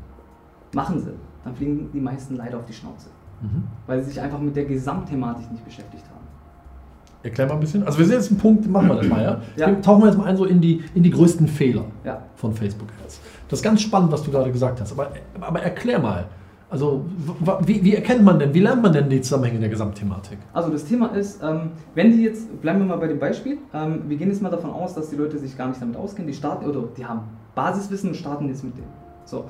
Machen 0.74 1.00
sie. 1.00 1.12
Dann 1.44 1.56
fliegen 1.56 1.90
die 1.94 2.00
meisten 2.00 2.36
leider 2.36 2.58
auf 2.58 2.66
die 2.66 2.74
Schnauze, 2.74 3.10
Mhm. 3.42 3.64
weil 3.86 4.02
sie 4.04 4.10
sich 4.10 4.20
einfach 4.20 4.40
mit 4.40 4.56
der 4.56 4.66
Gesamtthematik 4.66 5.52
nicht 5.52 5.64
beschäftigt 5.64 6.04
haben. 6.06 6.15
Erklär 7.26 7.48
mal 7.48 7.56
ein 7.56 7.60
bisschen. 7.60 7.84
Also 7.84 7.98
wir 7.98 8.06
sehen 8.06 8.16
jetzt 8.16 8.30
einen 8.30 8.40
Punkt, 8.40 8.70
machen 8.70 8.88
wir 8.88 8.96
das 8.98 9.08
mal, 9.08 9.24
ja? 9.24 9.42
Ja. 9.58 9.68
Wir 9.68 9.82
tauchen 9.82 10.02
wir 10.04 10.08
jetzt 10.08 10.18
mal 10.18 10.26
ein 10.26 10.38
so 10.38 10.46
in 10.46 10.62
die, 10.62 10.84
in 10.94 11.02
die 11.02 11.10
größten 11.10 11.48
Fehler 11.48 11.86
Ja. 12.04 12.22
von 12.36 12.54
Facebook 12.54 12.88
Ads. 13.04 13.20
Das 13.50 13.60
ist 13.60 13.64
ganz 13.64 13.82
spannend, 13.82 14.12
was 14.12 14.22
du 14.24 14.30
gerade 14.30 14.52
gesagt 14.52 14.80
hast. 14.80 14.92
Aber, 14.92 15.10
aber 15.42 15.60
erklär 15.62 15.98
mal. 16.00 16.26
Also 16.70 17.06
wie, 17.66 17.84
wie 17.84 17.96
erkennt 17.96 18.24
man 18.24 18.38
denn, 18.38 18.54
wie 18.54 18.60
lernt 18.60 18.84
man 18.84 18.94
denn 18.94 19.10
die 19.10 19.22
Zusammenhänge 19.22 19.60
der 19.60 19.70
Gesamtthematik? 19.70 20.38
Also 20.54 20.70
das 20.70 20.86
Thema 20.86 21.08
ist, 21.16 21.42
ähm, 21.44 21.72
wenn 21.96 22.12
die 22.12 22.24
jetzt, 22.24 22.62
bleiben 22.62 22.80
wir 22.80 22.86
mal 22.86 22.98
bei 22.98 23.08
dem 23.08 23.20
Beispiel, 23.20 23.58
ähm, 23.74 24.02
wir 24.08 24.18
gehen 24.18 24.30
jetzt 24.30 24.42
mal 24.42 24.50
davon 24.50 24.72
aus, 24.72 24.94
dass 24.94 25.10
die 25.10 25.16
Leute 25.16 25.38
sich 25.40 25.58
gar 25.58 25.68
nicht 25.68 25.82
damit 25.82 25.96
auskennen, 25.96 26.28
die 26.28 26.38
starten, 26.38 26.66
oder 26.70 26.84
die 26.98 27.06
haben 27.06 27.22
Basiswissen 27.56 28.10
und 28.10 28.16
starten 28.16 28.48
jetzt 28.50 28.64
mit 28.64 28.78
dem. 28.78 28.84
So, 29.26 29.46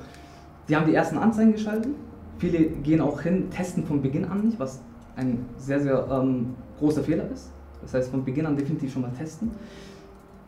die 0.68 0.76
haben 0.76 0.86
die 0.86 0.94
ersten 0.94 1.18
Anzeigen 1.18 1.52
geschaltet, 1.52 1.92
viele 2.38 2.58
gehen 2.58 3.00
auch 3.00 3.20
hin, 3.20 3.50
testen 3.50 3.84
von 3.84 4.00
Beginn 4.02 4.24
an 4.26 4.42
nicht, 4.44 4.58
was 4.60 4.80
ein 5.16 5.46
sehr, 5.56 5.80
sehr 5.80 6.06
ähm, 6.10 6.54
großer 6.78 7.02
Fehler 7.02 7.24
ist. 7.32 7.50
Das 7.86 7.94
heißt, 7.94 8.10
von 8.10 8.24
Beginn 8.24 8.46
an 8.46 8.56
definitiv 8.56 8.92
schon 8.92 9.02
mal 9.02 9.12
testen. 9.12 9.52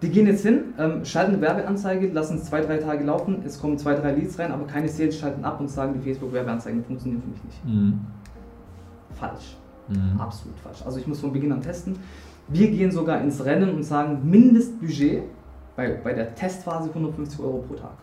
Die 0.02 0.10
gehen 0.10 0.26
jetzt 0.26 0.42
hin, 0.42 0.74
ähm, 0.78 1.04
schalten 1.04 1.32
eine 1.32 1.40
Werbeanzeige, 1.40 2.08
lassen 2.08 2.36
es 2.36 2.44
zwei, 2.44 2.60
drei 2.60 2.76
Tage 2.76 3.04
laufen, 3.04 3.42
es 3.44 3.60
kommen 3.60 3.78
zwei, 3.78 3.94
drei 3.94 4.12
Leads 4.12 4.38
rein, 4.38 4.52
aber 4.52 4.64
keine 4.66 4.88
Sales 4.88 5.18
schalten 5.18 5.44
ab 5.44 5.58
und 5.58 5.68
sagen, 5.68 5.94
die 5.94 6.00
Facebook-Werbeanzeigen 6.00 6.84
funktionieren 6.84 7.22
für 7.22 7.28
mich 7.30 7.44
nicht. 7.44 7.60
Falsch. 9.14 9.56
Mhm. 9.88 10.20
Absolut 10.20 10.58
falsch. 10.60 10.82
Also 10.84 10.98
ich 10.98 11.06
muss 11.06 11.20
von 11.20 11.32
Beginn 11.32 11.50
an 11.50 11.62
testen. 11.62 11.96
Wir 12.48 12.70
gehen 12.70 12.92
sogar 12.92 13.20
ins 13.20 13.44
Rennen 13.44 13.74
und 13.74 13.82
sagen 13.82 14.20
Mindestbudget 14.28 15.24
bei, 15.74 15.98
bei 16.02 16.12
der 16.12 16.34
Testphase 16.34 16.88
150 16.90 17.40
Euro 17.40 17.64
pro 17.66 17.74
Tag. 17.74 17.96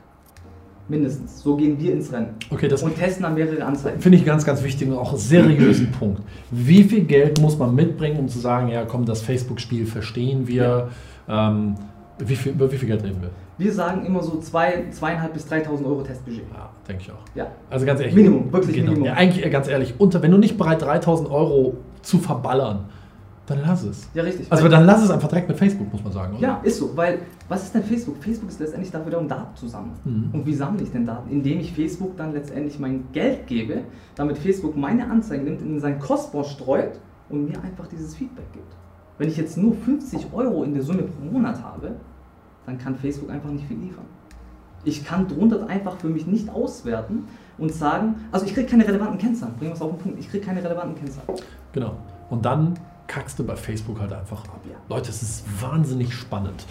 Mindestens. 0.88 1.42
So 1.42 1.56
gehen 1.56 1.80
wir 1.80 1.94
ins 1.94 2.12
Rennen. 2.14 2.36
Okay, 2.52 2.68
das 2.68 2.84
Und 2.84 2.96
testen 2.96 3.24
dann 3.24 3.34
mehrere 3.34 3.64
Anzeigen. 3.66 4.00
finde 4.00 4.18
ich 4.18 4.26
ganz, 4.26 4.46
ganz 4.46 4.64
wichtigen 4.64 4.92
und 4.92 5.00
auch 5.00 5.18
seriösen 5.18 5.92
Punkt. 5.92 6.22
Wie 6.52 6.84
viel 6.84 7.06
Geld 7.06 7.42
muss 7.42 7.58
man 7.58 7.74
mitbringen, 7.74 8.20
um 8.20 8.28
zu 8.28 8.40
sagen, 8.40 8.68
ja 8.68 8.86
komm, 8.86 9.06
das 9.06 9.22
Facebook-Spiel 9.22 9.86
verstehen 9.88 10.48
wir, 10.48 10.90
ähm, 11.28 11.76
Wie 12.20 12.36
viel, 12.36 12.52
über 12.54 12.72
wie 12.72 12.78
viel 12.78 12.88
Geld 12.88 13.04
reden 13.04 13.22
wir? 13.22 13.30
Wir 13.58 13.72
sagen 13.74 14.06
immer 14.06 14.22
so 14.22 14.38
zwei, 14.40 14.84
zweieinhalb 14.92 15.34
bis 15.34 15.48
3.000 15.48 15.86
Euro 15.86 16.02
Testbudget. 16.02 16.44
Ja, 16.54 16.70
denke 16.88 17.04
ich 17.04 17.12
auch. 17.12 17.16
Ja. 17.36 17.48
Also 17.70 17.86
ganz 17.86 18.00
ehrlich. 18.02 18.16
Minimum, 18.16 18.52
wirklich 18.52 18.76
genau. 18.76 18.90
Minimum. 18.90 19.08
Ja, 19.08 19.14
eigentlich 19.14 19.46
äh, 19.46 19.50
ganz 19.50 19.68
ehrlich, 19.68 19.96
unter, 19.98 20.22
wenn 20.22 20.32
du 20.32 20.38
nicht 20.38 20.58
bereit 20.58 20.82
3000 20.82 21.30
Euro 21.30 21.78
zu 22.02 22.20
verballern, 22.20 22.86
dann 23.46 23.62
lass 23.62 23.84
es. 23.84 24.10
Ja, 24.14 24.24
richtig. 24.24 24.52
Also 24.52 24.68
dann 24.68 24.86
lass 24.86 25.04
es 25.04 25.12
einfach 25.12 25.28
direkt 25.28 25.48
mit 25.48 25.58
Facebook, 25.58 25.92
muss 25.92 26.04
man 26.04 26.12
sagen. 26.12 26.34
Oder? 26.34 26.42
Ja, 26.42 26.62
ist 26.64 26.80
so, 26.80 26.96
weil 26.98 27.20
was 27.48 27.64
ist 27.64 27.76
denn 27.76 27.84
Facebook? 27.84 28.18
Facebook 28.18 28.50
ist 28.50 28.60
letztendlich 28.60 28.92
dafür 28.92 29.12
da, 29.12 29.18
um 29.20 29.28
Daten 29.28 29.56
zu 29.56 29.68
sammeln. 29.68 29.94
Mhm. 30.04 30.30
Und 30.34 30.46
wie 30.46 30.54
sammle 30.54 30.82
ich 30.82 30.92
denn 30.92 31.06
Daten? 31.06 31.30
Indem 31.30 31.60
ich 31.60 31.74
Facebook 31.74 32.18
dann 32.18 32.34
letztendlich 32.34 32.80
mein 32.80 33.06
Geld 33.14 33.46
gebe, 33.46 33.82
damit 34.16 34.38
Facebook 34.38 34.76
meine 34.76 35.10
Anzeigen 35.10 35.44
nimmt, 35.44 35.62
in 35.62 35.80
sein 35.80 36.00
Kostbar 36.00 36.44
streut 36.44 37.00
und 37.30 37.46
mir 37.50 37.62
einfach 37.62 37.88
dieses 37.88 38.16
Feedback 38.16 38.52
gibt. 38.54 38.74
Wenn 39.18 39.30
ich 39.30 39.38
jetzt 39.38 39.58
nur 39.58 39.74
50 39.74 40.28
Euro 40.34 40.64
in 40.64 40.74
der 40.74 40.84
Summe 40.84 41.04
pro 41.04 41.32
Monat 41.32 41.62
habe, 41.64 41.92
dann 42.66 42.78
kann 42.80 42.96
Facebook 42.96 43.30
einfach 43.30 43.50
nicht 43.50 43.68
viel 43.68 43.78
liefern. 43.78 44.06
Ich 44.84 45.06
kann 45.06 45.28
drunter 45.28 45.68
einfach 45.68 45.98
für 45.98 46.10
mich 46.10 46.28
nicht 46.28 46.50
auswerten 46.50 47.28
und 47.58 47.72
sagen, 47.72 48.16
also 48.32 48.46
ich 48.46 48.54
kriege 48.54 48.68
keine 48.68 48.88
relevanten 48.88 49.18
Kennzahlen. 49.18 49.54
Bringen 49.56 49.72
wir 49.72 49.76
es 49.76 49.82
auf 49.82 49.92
den 49.92 50.00
Punkt, 50.00 50.20
ich 50.20 50.30
kriege 50.30 50.46
keine 50.46 50.64
relevanten 50.64 50.96
Kennzahlen. 50.96 51.40
Genau. 51.74 51.96
Und 52.30 52.46
dann 52.46 52.74
kackst 53.08 53.38
du 53.40 53.44
bei 53.44 53.56
Facebook 53.56 54.00
halt 54.00 54.12
einfach 54.14 54.44
ab. 54.46 54.60
Ja. 54.70 54.76
Leute, 54.90 55.10
es 55.10 55.22
ist 55.22 55.46
wahnsinnig 55.62 56.14
spannend. 56.14 56.66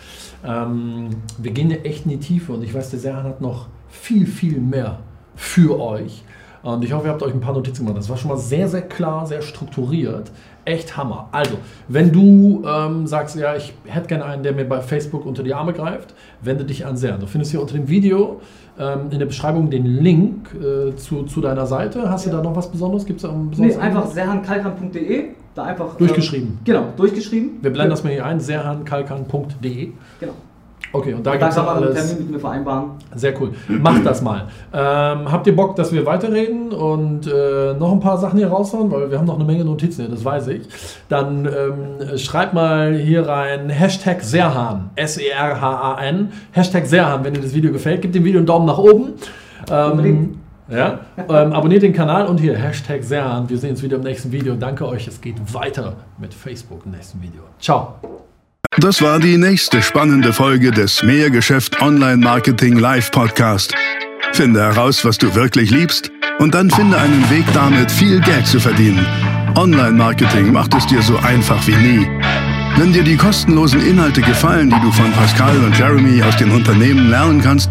Ähm, 0.44 1.10
wir 1.38 1.52
gehen 1.52 1.70
ja 1.70 1.76
echt 1.78 2.04
in 2.04 2.10
die 2.12 2.18
Tiefe 2.18 2.52
und 2.52 2.62
ich 2.62 2.74
weiß, 2.74 2.90
der 2.90 2.98
Serhan 3.00 3.24
hat 3.24 3.40
noch 3.40 3.68
viel, 3.88 4.26
viel 4.26 4.58
mehr 4.60 4.98
für 5.36 5.80
euch. 5.80 6.22
Und 6.62 6.82
ich 6.82 6.92
hoffe, 6.94 7.06
ihr 7.08 7.12
habt 7.12 7.22
euch 7.22 7.34
ein 7.34 7.40
paar 7.40 7.52
Notizen 7.52 7.84
gemacht. 7.84 7.98
Das 7.98 8.08
war 8.08 8.16
schon 8.16 8.30
mal 8.30 8.38
sehr, 8.38 8.68
sehr 8.68 8.80
klar, 8.82 9.26
sehr 9.26 9.42
strukturiert. 9.42 10.30
Echt 10.64 10.96
Hammer. 10.96 11.28
Also, 11.30 11.58
wenn 11.88 12.10
du 12.10 12.62
ähm, 12.66 13.06
sagst, 13.06 13.36
ja, 13.36 13.54
ich 13.54 13.74
hätte 13.84 14.06
gerne 14.08 14.24
einen, 14.24 14.42
der 14.42 14.54
mir 14.54 14.64
bei 14.64 14.80
Facebook 14.80 15.26
unter 15.26 15.42
die 15.42 15.52
Arme 15.52 15.74
greift, 15.74 16.14
wende 16.40 16.64
dich 16.64 16.86
an 16.86 16.96
Serhan. 16.96 17.20
Du 17.20 17.26
findest 17.26 17.50
hier 17.50 17.60
unter 17.60 17.74
dem 17.74 17.86
Video 17.88 18.40
ähm, 18.78 19.10
in 19.10 19.18
der 19.18 19.26
Beschreibung 19.26 19.68
den 19.68 19.84
Link 19.84 20.54
äh, 20.54 20.96
zu, 20.96 21.24
zu 21.24 21.42
deiner 21.42 21.66
Seite. 21.66 22.08
Hast 22.08 22.24
Ja. 22.24 22.30
du 22.32 22.38
da 22.38 22.42
noch 22.44 22.56
was 22.56 22.70
Besonderes? 22.70 23.04
Gibt 23.04 23.18
es 23.18 23.24
da 23.24 23.28
ein 23.30 23.42
Nee, 23.44 23.50
besonderes 23.50 23.78
einfach 23.78 24.00
Angebot? 24.00 24.14
serhankalkan.de, 24.14 25.24
da 25.54 25.64
einfach. 25.64 25.96
Durchgeschrieben. 25.96 26.58
Äh, 26.62 26.64
genau, 26.64 26.88
durchgeschrieben. 26.96 27.58
Wir 27.62 27.72
blenden 27.72 27.90
das 27.90 28.04
mal 28.04 28.12
hier 28.12 28.24
ein, 28.24 28.40
serhankalkan.de. 28.40 29.92
Genau. 30.20 30.32
Okay, 30.92 31.12
und 31.12 31.26
da 31.26 31.32
Da 31.32 31.36
gibt 31.38 31.50
es 31.50 31.56
kann 31.56 31.64
man 31.64 31.82
einen. 31.82 31.94
Termin 31.94 32.18
mit 32.18 32.30
mir 32.30 32.38
vereinbaren. 32.38 32.90
Sehr 33.16 33.40
cool. 33.40 33.50
Macht 33.68 34.06
das 34.06 34.22
mal. 34.22 34.46
Ähm, 34.72 35.32
habt 35.32 35.44
ihr 35.46 35.56
Bock, 35.56 35.74
dass 35.74 35.92
wir 35.92 36.06
weiterreden 36.06 36.70
und 36.70 37.26
äh, 37.26 37.74
noch 37.74 37.90
ein 37.90 37.98
paar 37.98 38.16
Sachen 38.18 38.38
hier 38.38 38.48
raushauen? 38.48 38.92
Weil 38.92 39.10
wir 39.10 39.18
haben 39.18 39.26
noch 39.26 39.34
eine 39.34 39.44
Menge 39.44 39.64
Notizen 39.64 40.02
hier, 40.02 40.10
das 40.10 40.24
weiß 40.24 40.46
ich. 40.48 40.62
Dann 41.08 41.46
ähm, 41.46 42.16
schreibt 42.16 42.54
mal 42.54 42.94
hier 42.94 43.26
rein 43.26 43.70
Hashtag 43.70 44.22
Serhan. 44.22 44.90
S-E-R-H-A-N. 44.94 46.28
Hashtag 46.52 46.86
Serhan, 46.86 47.24
wenn 47.24 47.34
dir 47.34 47.40
das 47.40 47.54
Video 47.54 47.72
gefällt. 47.72 48.02
Gebt 48.02 48.14
dem 48.14 48.24
Video 48.24 48.38
einen 48.38 48.46
Daumen 48.46 48.66
nach 48.66 48.78
oben. 48.78 49.14
Ähm. 49.70 50.38
Ja, 50.68 51.00
ähm, 51.16 51.52
abonniert 51.52 51.82
den 51.82 51.92
Kanal 51.92 52.26
und 52.26 52.38
hier 52.38 52.56
Hashtag 52.56 53.02
Serhan. 53.02 53.48
Wir 53.48 53.58
sehen 53.58 53.70
uns 53.70 53.82
wieder 53.82 53.96
im 53.96 54.02
nächsten 54.02 54.32
Video. 54.32 54.54
Danke 54.54 54.86
euch. 54.86 55.06
Es 55.06 55.20
geht 55.20 55.36
weiter 55.52 55.96
mit 56.18 56.32
Facebook 56.32 56.82
im 56.84 56.92
nächsten 56.92 57.20
Video. 57.20 57.42
Ciao. 57.60 57.94
Das 58.78 59.00
war 59.02 59.20
die 59.20 59.36
nächste 59.36 59.82
spannende 59.82 60.32
Folge 60.32 60.70
des 60.70 61.02
Mehrgeschäft 61.02 61.80
Online 61.80 62.16
Marketing 62.16 62.78
Live 62.78 63.10
Podcast. 63.10 63.74
Finde 64.32 64.62
heraus, 64.62 65.04
was 65.04 65.16
du 65.16 65.32
wirklich 65.34 65.70
liebst 65.70 66.10
und 66.40 66.54
dann 66.54 66.70
finde 66.70 66.98
einen 66.98 67.30
Weg 67.30 67.44
damit, 67.52 67.90
viel 67.90 68.20
Geld 68.20 68.46
zu 68.46 68.58
verdienen. 68.58 69.06
Online 69.56 69.92
Marketing 69.92 70.52
macht 70.52 70.74
es 70.74 70.86
dir 70.86 71.00
so 71.02 71.16
einfach 71.18 71.64
wie 71.68 71.76
nie. 71.76 72.08
Wenn 72.76 72.92
dir 72.92 73.04
die 73.04 73.16
kostenlosen 73.16 73.86
Inhalte 73.86 74.20
gefallen, 74.20 74.68
die 74.68 74.80
du 74.80 74.90
von 74.90 75.12
Pascal 75.12 75.56
und 75.58 75.78
Jeremy 75.78 76.20
aus 76.24 76.36
den 76.36 76.50
Unternehmen 76.50 77.08
lernen 77.08 77.40
kannst, 77.40 77.70